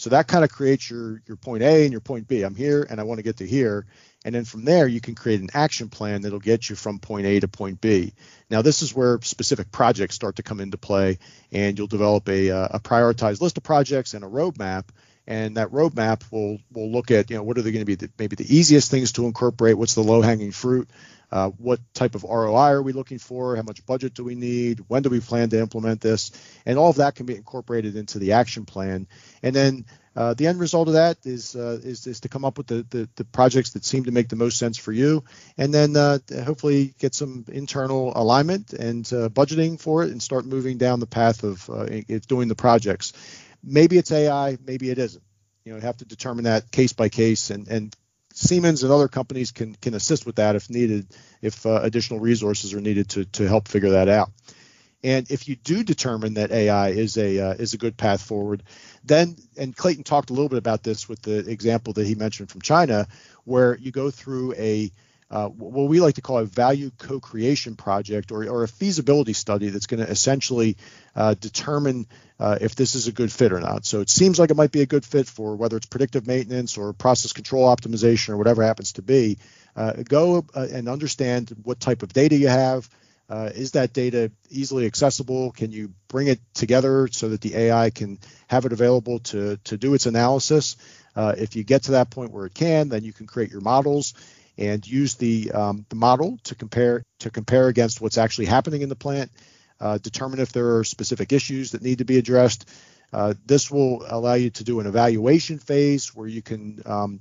So 0.00 0.08
that 0.10 0.28
kind 0.28 0.44
of 0.44 0.50
creates 0.50 0.88
your 0.88 1.20
your 1.26 1.36
point 1.36 1.62
A 1.62 1.82
and 1.82 1.92
your 1.92 2.00
point 2.00 2.26
B. 2.26 2.40
I'm 2.40 2.54
here 2.54 2.86
and 2.88 2.98
I 2.98 3.02
want 3.02 3.18
to 3.18 3.22
get 3.22 3.36
to 3.36 3.46
here. 3.46 3.84
And 4.24 4.34
then 4.34 4.44
from 4.44 4.64
there, 4.64 4.86
you 4.86 5.00
can 5.00 5.14
create 5.14 5.40
an 5.40 5.48
action 5.54 5.88
plan 5.88 6.22
that'll 6.22 6.40
get 6.40 6.68
you 6.68 6.76
from 6.76 6.98
point 6.98 7.26
A 7.26 7.40
to 7.40 7.48
point 7.48 7.80
B. 7.80 8.12
Now, 8.50 8.60
this 8.60 8.82
is 8.82 8.94
where 8.94 9.18
specific 9.22 9.72
projects 9.72 10.14
start 10.14 10.36
to 10.36 10.42
come 10.42 10.60
into 10.60 10.76
play, 10.76 11.18
and 11.52 11.78
you'll 11.78 11.86
develop 11.86 12.28
a, 12.28 12.50
uh, 12.50 12.68
a 12.72 12.80
prioritized 12.80 13.40
list 13.40 13.56
of 13.56 13.62
projects 13.62 14.12
and 14.12 14.22
a 14.24 14.28
roadmap. 14.28 14.84
And 15.26 15.56
that 15.56 15.68
roadmap 15.68 16.24
will 16.32 16.58
will 16.72 16.90
look 16.90 17.10
at 17.10 17.30
you 17.30 17.36
know 17.36 17.42
what 17.44 17.56
are 17.56 17.62
they 17.62 17.70
going 17.70 17.82
to 17.82 17.86
be 17.86 17.94
the, 17.94 18.10
maybe 18.18 18.36
the 18.36 18.54
easiest 18.54 18.90
things 18.90 19.12
to 19.12 19.26
incorporate, 19.26 19.78
what's 19.78 19.94
the 19.94 20.02
low 20.02 20.22
hanging 20.22 20.50
fruit, 20.50 20.90
uh, 21.30 21.50
what 21.50 21.78
type 21.94 22.14
of 22.14 22.24
ROI 22.24 22.70
are 22.72 22.82
we 22.82 22.92
looking 22.92 23.18
for, 23.18 23.54
how 23.54 23.62
much 23.62 23.86
budget 23.86 24.14
do 24.14 24.24
we 24.24 24.34
need, 24.34 24.80
when 24.88 25.02
do 25.02 25.08
we 25.08 25.20
plan 25.20 25.48
to 25.50 25.60
implement 25.60 26.00
this, 26.00 26.32
and 26.66 26.78
all 26.78 26.90
of 26.90 26.96
that 26.96 27.14
can 27.14 27.26
be 27.26 27.36
incorporated 27.36 27.96
into 27.96 28.18
the 28.18 28.32
action 28.32 28.64
plan. 28.64 29.06
And 29.42 29.54
then 29.54 29.84
uh, 30.16 30.34
the 30.34 30.46
end 30.46 30.58
result 30.58 30.88
of 30.88 30.94
that 30.94 31.18
is, 31.24 31.54
uh, 31.54 31.78
is, 31.82 32.06
is 32.06 32.20
to 32.20 32.28
come 32.28 32.44
up 32.44 32.58
with 32.58 32.66
the, 32.66 32.84
the, 32.90 33.08
the 33.14 33.24
projects 33.24 33.70
that 33.70 33.84
seem 33.84 34.04
to 34.04 34.10
make 34.10 34.28
the 34.28 34.36
most 34.36 34.58
sense 34.58 34.76
for 34.76 34.92
you, 34.92 35.22
and 35.56 35.72
then 35.72 35.96
uh, 35.96 36.18
hopefully 36.44 36.94
get 36.98 37.14
some 37.14 37.44
internal 37.48 38.12
alignment 38.16 38.72
and 38.72 39.06
uh, 39.12 39.28
budgeting 39.28 39.80
for 39.80 40.02
it, 40.02 40.10
and 40.10 40.22
start 40.22 40.44
moving 40.44 40.78
down 40.78 40.98
the 40.98 41.06
path 41.06 41.44
of 41.44 41.68
uh, 41.70 41.86
doing 42.26 42.48
the 42.48 42.56
projects. 42.56 43.12
Maybe 43.62 43.98
it's 43.98 44.10
AI, 44.10 44.58
maybe 44.64 44.90
it 44.90 44.98
isn't. 44.98 45.22
You 45.64 45.72
know, 45.72 45.76
you 45.78 45.82
have 45.82 45.98
to 45.98 46.04
determine 46.06 46.44
that 46.44 46.70
case 46.70 46.92
by 46.92 47.08
case, 47.08 47.50
and 47.50 47.68
and 47.68 47.94
Siemens 48.32 48.82
and 48.82 48.92
other 48.92 49.08
companies 49.08 49.50
can 49.50 49.74
can 49.74 49.94
assist 49.94 50.24
with 50.24 50.36
that 50.36 50.56
if 50.56 50.70
needed, 50.70 51.06
if 51.42 51.66
uh, 51.66 51.80
additional 51.82 52.20
resources 52.20 52.74
are 52.74 52.80
needed 52.80 53.10
to 53.10 53.24
to 53.26 53.46
help 53.46 53.68
figure 53.68 53.90
that 53.90 54.08
out. 54.08 54.30
And 55.02 55.30
if 55.30 55.48
you 55.48 55.56
do 55.56 55.82
determine 55.82 56.34
that 56.34 56.50
AI 56.50 56.90
is 56.90 57.16
a 57.16 57.40
uh, 57.40 57.54
is 57.54 57.74
a 57.74 57.78
good 57.78 57.96
path 57.96 58.20
forward, 58.20 58.62
then 59.04 59.36
and 59.56 59.74
Clayton 59.74 60.04
talked 60.04 60.30
a 60.30 60.34
little 60.34 60.48
bit 60.48 60.58
about 60.58 60.82
this 60.82 61.08
with 61.08 61.22
the 61.22 61.38
example 61.38 61.94
that 61.94 62.06
he 62.06 62.14
mentioned 62.14 62.50
from 62.50 62.60
China, 62.60 63.08
where 63.44 63.76
you 63.78 63.92
go 63.92 64.10
through 64.10 64.54
a 64.54 64.90
uh, 65.30 65.48
what 65.48 65.88
we 65.88 66.00
like 66.00 66.16
to 66.16 66.20
call 66.20 66.38
a 66.38 66.44
value 66.44 66.90
co-creation 66.98 67.76
project 67.76 68.32
or, 68.32 68.48
or 68.48 68.64
a 68.64 68.68
feasibility 68.68 69.32
study 69.32 69.68
that's 69.68 69.86
going 69.86 70.04
to 70.04 70.10
essentially 70.10 70.76
uh, 71.14 71.34
determine 71.34 72.06
uh, 72.40 72.58
if 72.60 72.74
this 72.74 72.96
is 72.96 73.06
a 73.06 73.12
good 73.12 73.30
fit 73.30 73.52
or 73.52 73.60
not. 73.60 73.84
So 73.84 74.00
it 74.00 74.10
seems 74.10 74.40
like 74.40 74.50
it 74.50 74.56
might 74.56 74.72
be 74.72 74.80
a 74.80 74.86
good 74.86 75.04
fit 75.04 75.28
for 75.28 75.54
whether 75.54 75.76
it's 75.76 75.86
predictive 75.86 76.26
maintenance 76.26 76.76
or 76.76 76.92
process 76.92 77.32
control 77.32 77.64
optimization 77.64 78.30
or 78.30 78.38
whatever 78.38 78.64
happens 78.64 78.94
to 78.94 79.02
be. 79.02 79.38
Uh, 79.76 79.92
go 80.02 80.44
uh, 80.52 80.66
and 80.72 80.88
understand 80.88 81.54
what 81.62 81.78
type 81.78 82.02
of 82.02 82.12
data 82.12 82.34
you 82.34 82.48
have, 82.48 82.88
uh, 83.30 83.50
is 83.54 83.72
that 83.72 83.92
data 83.92 84.32
easily 84.50 84.86
accessible? 84.86 85.52
Can 85.52 85.70
you 85.70 85.94
bring 86.08 86.26
it 86.26 86.40
together 86.52 87.08
so 87.12 87.28
that 87.28 87.40
the 87.40 87.54
AI 87.56 87.90
can 87.90 88.18
have 88.48 88.66
it 88.66 88.72
available 88.72 89.20
to, 89.20 89.56
to 89.58 89.78
do 89.78 89.94
its 89.94 90.06
analysis? 90.06 90.76
Uh, 91.14 91.34
if 91.38 91.54
you 91.54 91.62
get 91.62 91.84
to 91.84 91.92
that 91.92 92.10
point 92.10 92.32
where 92.32 92.46
it 92.46 92.54
can, 92.54 92.88
then 92.88 93.04
you 93.04 93.12
can 93.12 93.26
create 93.26 93.50
your 93.50 93.60
models 93.60 94.14
and 94.58 94.86
use 94.86 95.14
the, 95.14 95.52
um, 95.52 95.86
the 95.88 95.96
model 95.96 96.38
to 96.44 96.56
compare 96.56 97.04
to 97.20 97.30
compare 97.30 97.68
against 97.68 98.00
what's 98.00 98.18
actually 98.18 98.46
happening 98.46 98.82
in 98.82 98.88
the 98.88 98.96
plant. 98.96 99.30
Uh, 99.80 99.98
determine 99.98 100.40
if 100.40 100.52
there 100.52 100.76
are 100.76 100.84
specific 100.84 101.32
issues 101.32 101.70
that 101.70 101.82
need 101.82 101.98
to 101.98 102.04
be 102.04 102.18
addressed. 102.18 102.68
Uh, 103.12 103.34
this 103.46 103.70
will 103.70 104.04
allow 104.08 104.34
you 104.34 104.50
to 104.50 104.64
do 104.64 104.80
an 104.80 104.86
evaluation 104.86 105.58
phase 105.58 106.14
where 106.14 106.28
you 106.28 106.42
can 106.42 106.82
um, 106.84 107.20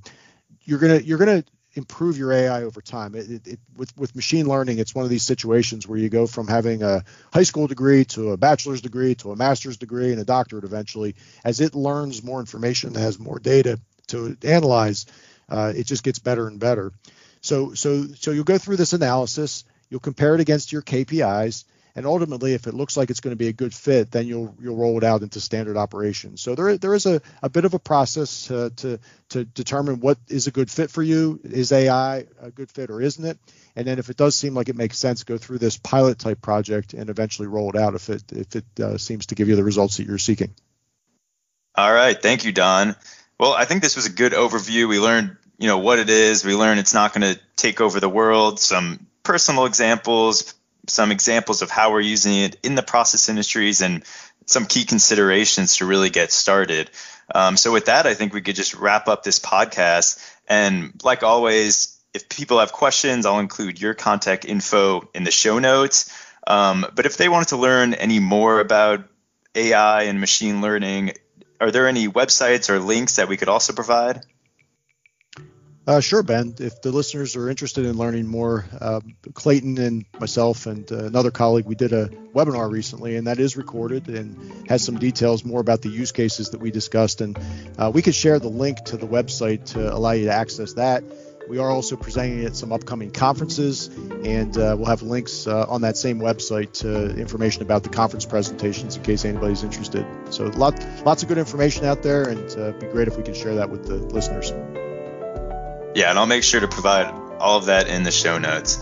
you're 0.64 0.80
gonna 0.80 1.00
you're 1.00 1.18
gonna 1.18 1.44
improve 1.74 2.18
your 2.18 2.32
AI 2.32 2.64
over 2.64 2.82
time. 2.82 3.16
It, 3.16 3.30
it, 3.30 3.48
it, 3.48 3.60
with 3.76 3.96
with 3.98 4.16
machine 4.16 4.48
learning, 4.48 4.80
it's 4.80 4.96
one 4.96 5.06
of 5.06 5.10
these 5.10 5.24
situations 5.24 5.88
where 5.88 6.00
you 6.00 6.10
go 6.10 6.28
from 6.28 6.48
having 6.48 6.84
a 6.84 7.04
high 7.34 7.44
school 7.44 7.68
degree 7.68 8.06
to 8.06 8.32
a 8.32 8.38
bachelor's 8.38 8.82
degree 8.82 9.16
to 9.16 9.32
a 9.32 9.36
master's 9.36 9.78
degree 9.78 10.12
and 10.12 10.20
a 10.20 10.26
doctorate 10.26 10.64
eventually. 10.64 11.16
As 11.44 11.62
it 11.62 11.76
learns 11.76 12.24
more 12.24 12.40
information, 12.40 12.96
has 12.96 13.20
more 13.20 13.40
data 13.40 13.80
to 14.08 14.36
analyze, 14.44 15.06
uh, 15.50 15.74
it 15.76 15.86
just 15.86 16.04
gets 16.04 16.20
better 16.20 16.48
and 16.48 16.60
better. 16.60 16.92
So 17.42 17.74
so 17.74 18.08
so 18.16 18.32
you'll 18.32 18.44
go 18.44 18.58
through 18.58 18.78
this 18.78 18.94
analysis. 18.94 19.64
You'll 19.90 20.00
compare 20.00 20.36
it 20.36 20.42
against 20.42 20.72
your 20.72 20.82
KPIs 20.82 21.66
and 22.00 22.08
ultimately 22.08 22.54
if 22.54 22.66
it 22.66 22.74
looks 22.74 22.96
like 22.96 23.10
it's 23.10 23.20
going 23.20 23.34
to 23.34 23.38
be 23.38 23.50
a 23.50 23.54
good 23.54 23.74
fit 23.74 24.10
then 24.10 24.26
you'll 24.26 24.56
you'll 24.62 24.78
roll 24.78 24.98
it 24.98 25.04
out 25.04 25.22
into 25.22 25.42
standard 25.42 25.76
operations. 25.76 26.40
So 26.40 26.56
there 26.56 26.78
there 26.78 26.94
is 26.94 27.06
a, 27.06 27.22
a 27.44 27.50
bit 27.50 27.66
of 27.66 27.74
a 27.74 27.80
process 27.80 28.48
to, 28.48 28.70
to 28.78 29.00
to 29.32 29.44
determine 29.44 30.00
what 30.00 30.18
is 30.30 30.48
a 30.48 30.52
good 30.52 30.72
fit 30.72 30.90
for 30.90 31.04
you. 31.04 31.42
Is 31.44 31.74
ai 31.74 32.26
a 32.42 32.52
good 32.52 32.72
fit 32.72 32.90
or 32.90 33.02
isn't 33.02 33.26
it? 33.26 33.38
And 33.76 33.86
then 33.86 34.00
if 34.00 34.10
it 34.10 34.16
does 34.16 34.38
seem 34.38 34.54
like 34.54 34.70
it 34.70 34.78
makes 34.78 34.98
sense 34.98 35.26
go 35.26 35.38
through 35.38 35.58
this 35.58 35.76
pilot 35.76 36.18
type 36.20 36.42
project 36.42 36.94
and 36.94 37.10
eventually 37.10 37.50
roll 37.50 37.70
it 37.70 37.76
out 37.76 37.96
if 37.96 38.10
it 38.10 38.24
if 38.32 38.56
it 38.56 38.80
uh, 38.80 38.98
seems 38.98 39.26
to 39.26 39.36
give 39.36 39.50
you 39.50 39.58
the 39.58 39.64
results 39.66 39.98
that 39.98 40.08
you're 40.08 40.18
seeking. 40.18 40.56
All 41.76 41.94
right. 41.94 42.20
Thank 42.20 42.46
you 42.46 42.54
don. 42.54 42.96
Well 43.38 43.54
i 43.54 43.66
think 43.66 43.82
this 43.82 43.98
was 43.98 44.06
a 44.06 44.12
good 44.12 44.32
overview. 44.32 44.88
We 44.88 45.00
learned 45.00 45.36
you 45.58 45.68
know 45.68 45.80
what 45.80 46.00
it 46.00 46.10
is. 46.10 46.46
We 46.46 46.56
learned 46.56 46.80
it's 46.80 46.94
not 46.94 47.14
going 47.14 47.34
to 47.34 47.42
take 47.58 47.82
over 47.82 48.00
the 48.00 48.08
world. 48.08 48.58
Some 48.62 49.06
personal 49.22 49.66
examples 49.66 50.54
some 50.90 51.12
examples 51.12 51.62
of 51.62 51.70
how 51.70 51.92
we're 51.92 52.02
using 52.02 52.36
it 52.36 52.58
in 52.64 52.76
the 52.76 52.84
process 52.84 53.30
industries 53.30 53.82
and 53.82 54.04
some 54.46 54.66
key 54.66 54.86
considerations 54.86 55.78
to 55.78 55.86
really 55.86 56.10
get 56.10 56.32
started. 56.32 56.90
Um, 57.34 57.58
so, 57.58 57.72
with 57.72 57.86
that, 57.86 58.08
I 58.08 58.14
think 58.16 58.34
we 58.34 58.42
could 58.42 58.56
just 58.56 58.74
wrap 58.74 59.08
up 59.08 59.24
this 59.24 59.40
podcast. 59.40 60.20
And 60.48 60.94
like 61.04 61.24
always, 61.24 62.00
if 62.14 62.28
people 62.28 62.60
have 62.60 62.72
questions, 62.72 63.26
I'll 63.26 63.40
include 63.40 63.80
your 63.80 63.94
contact 63.94 64.46
info 64.46 65.08
in 65.14 65.24
the 65.24 65.32
show 65.32 65.60
notes. 65.60 66.12
Um, 66.48 66.86
but 66.96 67.06
if 67.06 67.18
they 67.18 67.30
wanted 67.30 67.50
to 67.50 67.58
learn 67.58 67.94
any 67.94 68.20
more 68.20 68.60
about 68.60 69.04
AI 69.54 70.04
and 70.04 70.20
machine 70.20 70.62
learning, 70.62 71.14
are 71.62 71.72
there 71.72 71.88
any 71.88 72.08
websites 72.08 72.70
or 72.70 72.80
links 72.80 73.18
that 73.18 73.28
we 73.28 73.38
could 73.38 73.50
also 73.50 73.74
provide? 73.74 74.22
Uh, 75.88 76.00
sure, 76.00 76.22
Ben. 76.22 76.54
If 76.60 76.82
the 76.82 76.92
listeners 76.92 77.36
are 77.36 77.50
interested 77.50 77.86
in 77.86 77.98
learning 77.98 78.28
more, 78.28 78.66
uh, 78.80 79.02
Clayton 79.34 79.80
and 79.80 80.06
myself 80.20 80.68
and 80.68 80.90
uh, 80.92 81.06
another 81.06 81.32
colleague, 81.32 81.66
we 81.66 81.76
did 81.76 81.94
a 81.94 82.10
webinar 82.34 82.70
recently, 82.70 83.16
and 83.16 83.26
that 83.26 83.40
is 83.40 83.58
recorded 83.58 84.08
and 84.08 84.70
has 84.70 84.84
some 84.84 85.00
details 85.00 85.44
more 85.44 85.60
about 85.60 85.82
the 85.82 85.90
use 85.90 86.12
cases 86.12 86.52
that 86.52 86.60
we 86.60 86.70
discussed. 86.70 87.22
And 87.22 87.40
uh, 87.78 87.92
we 87.92 88.04
could 88.04 88.14
share 88.14 88.38
the 88.38 88.50
link 88.50 88.84
to 88.86 88.98
the 88.98 89.08
website 89.08 89.66
to 89.74 89.92
allow 89.92 90.12
you 90.12 90.26
to 90.26 90.34
access 90.34 90.74
that. 90.74 91.04
We 91.50 91.58
are 91.58 91.72
also 91.72 91.96
presenting 91.96 92.46
at 92.46 92.56
some 92.56 92.72
upcoming 92.72 93.10
conferences, 93.10 93.88
and 94.24 94.56
uh, 94.56 94.76
we'll 94.78 94.86
have 94.86 95.02
links 95.02 95.48
uh, 95.48 95.66
on 95.68 95.82
that 95.82 95.98
same 95.98 96.20
website 96.20 96.74
to 96.82 97.18
information 97.18 97.64
about 97.64 97.82
the 97.82 97.90
conference 97.90 98.26
presentations 98.26 98.96
in 98.98 99.02
case 99.02 99.26
anybody's 99.26 99.64
interested. 99.64 100.06
So, 100.30 100.44
lot, 100.46 100.80
lots 101.04 101.24
of 101.24 101.30
good 101.30 101.40
information 101.40 101.86
out 101.86 102.04
there, 102.04 102.30
and 102.30 102.40
it'd 102.40 102.80
be 102.80 102.86
great 102.86 103.08
if 103.08 103.18
we 103.18 103.24
could 103.24 103.36
share 103.36 103.56
that 103.56 103.72
with 103.72 103.88
the 103.88 103.96
listeners. 103.96 104.54
Yeah, 105.96 106.10
and 106.10 106.20
I'll 106.20 106.26
make 106.26 106.44
sure 106.44 106.60
to 106.60 106.68
provide 106.68 107.08
all 107.40 107.58
of 107.58 107.66
that 107.66 107.88
in 107.88 108.04
the 108.04 108.12
show 108.12 108.38
notes. 108.38 108.80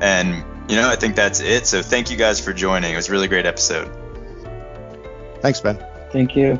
And, 0.00 0.44
you 0.68 0.76
know, 0.76 0.88
I 0.88 0.96
think 0.96 1.16
that's 1.16 1.40
it. 1.40 1.66
So 1.66 1.82
thank 1.82 2.10
you 2.10 2.16
guys 2.16 2.40
for 2.40 2.52
joining. 2.52 2.92
It 2.92 2.96
was 2.96 3.08
a 3.08 3.12
really 3.12 3.28
great 3.28 3.46
episode. 3.46 3.90
Thanks, 5.40 5.60
Ben. 5.60 5.84
Thank 6.12 6.34
you. 6.36 6.58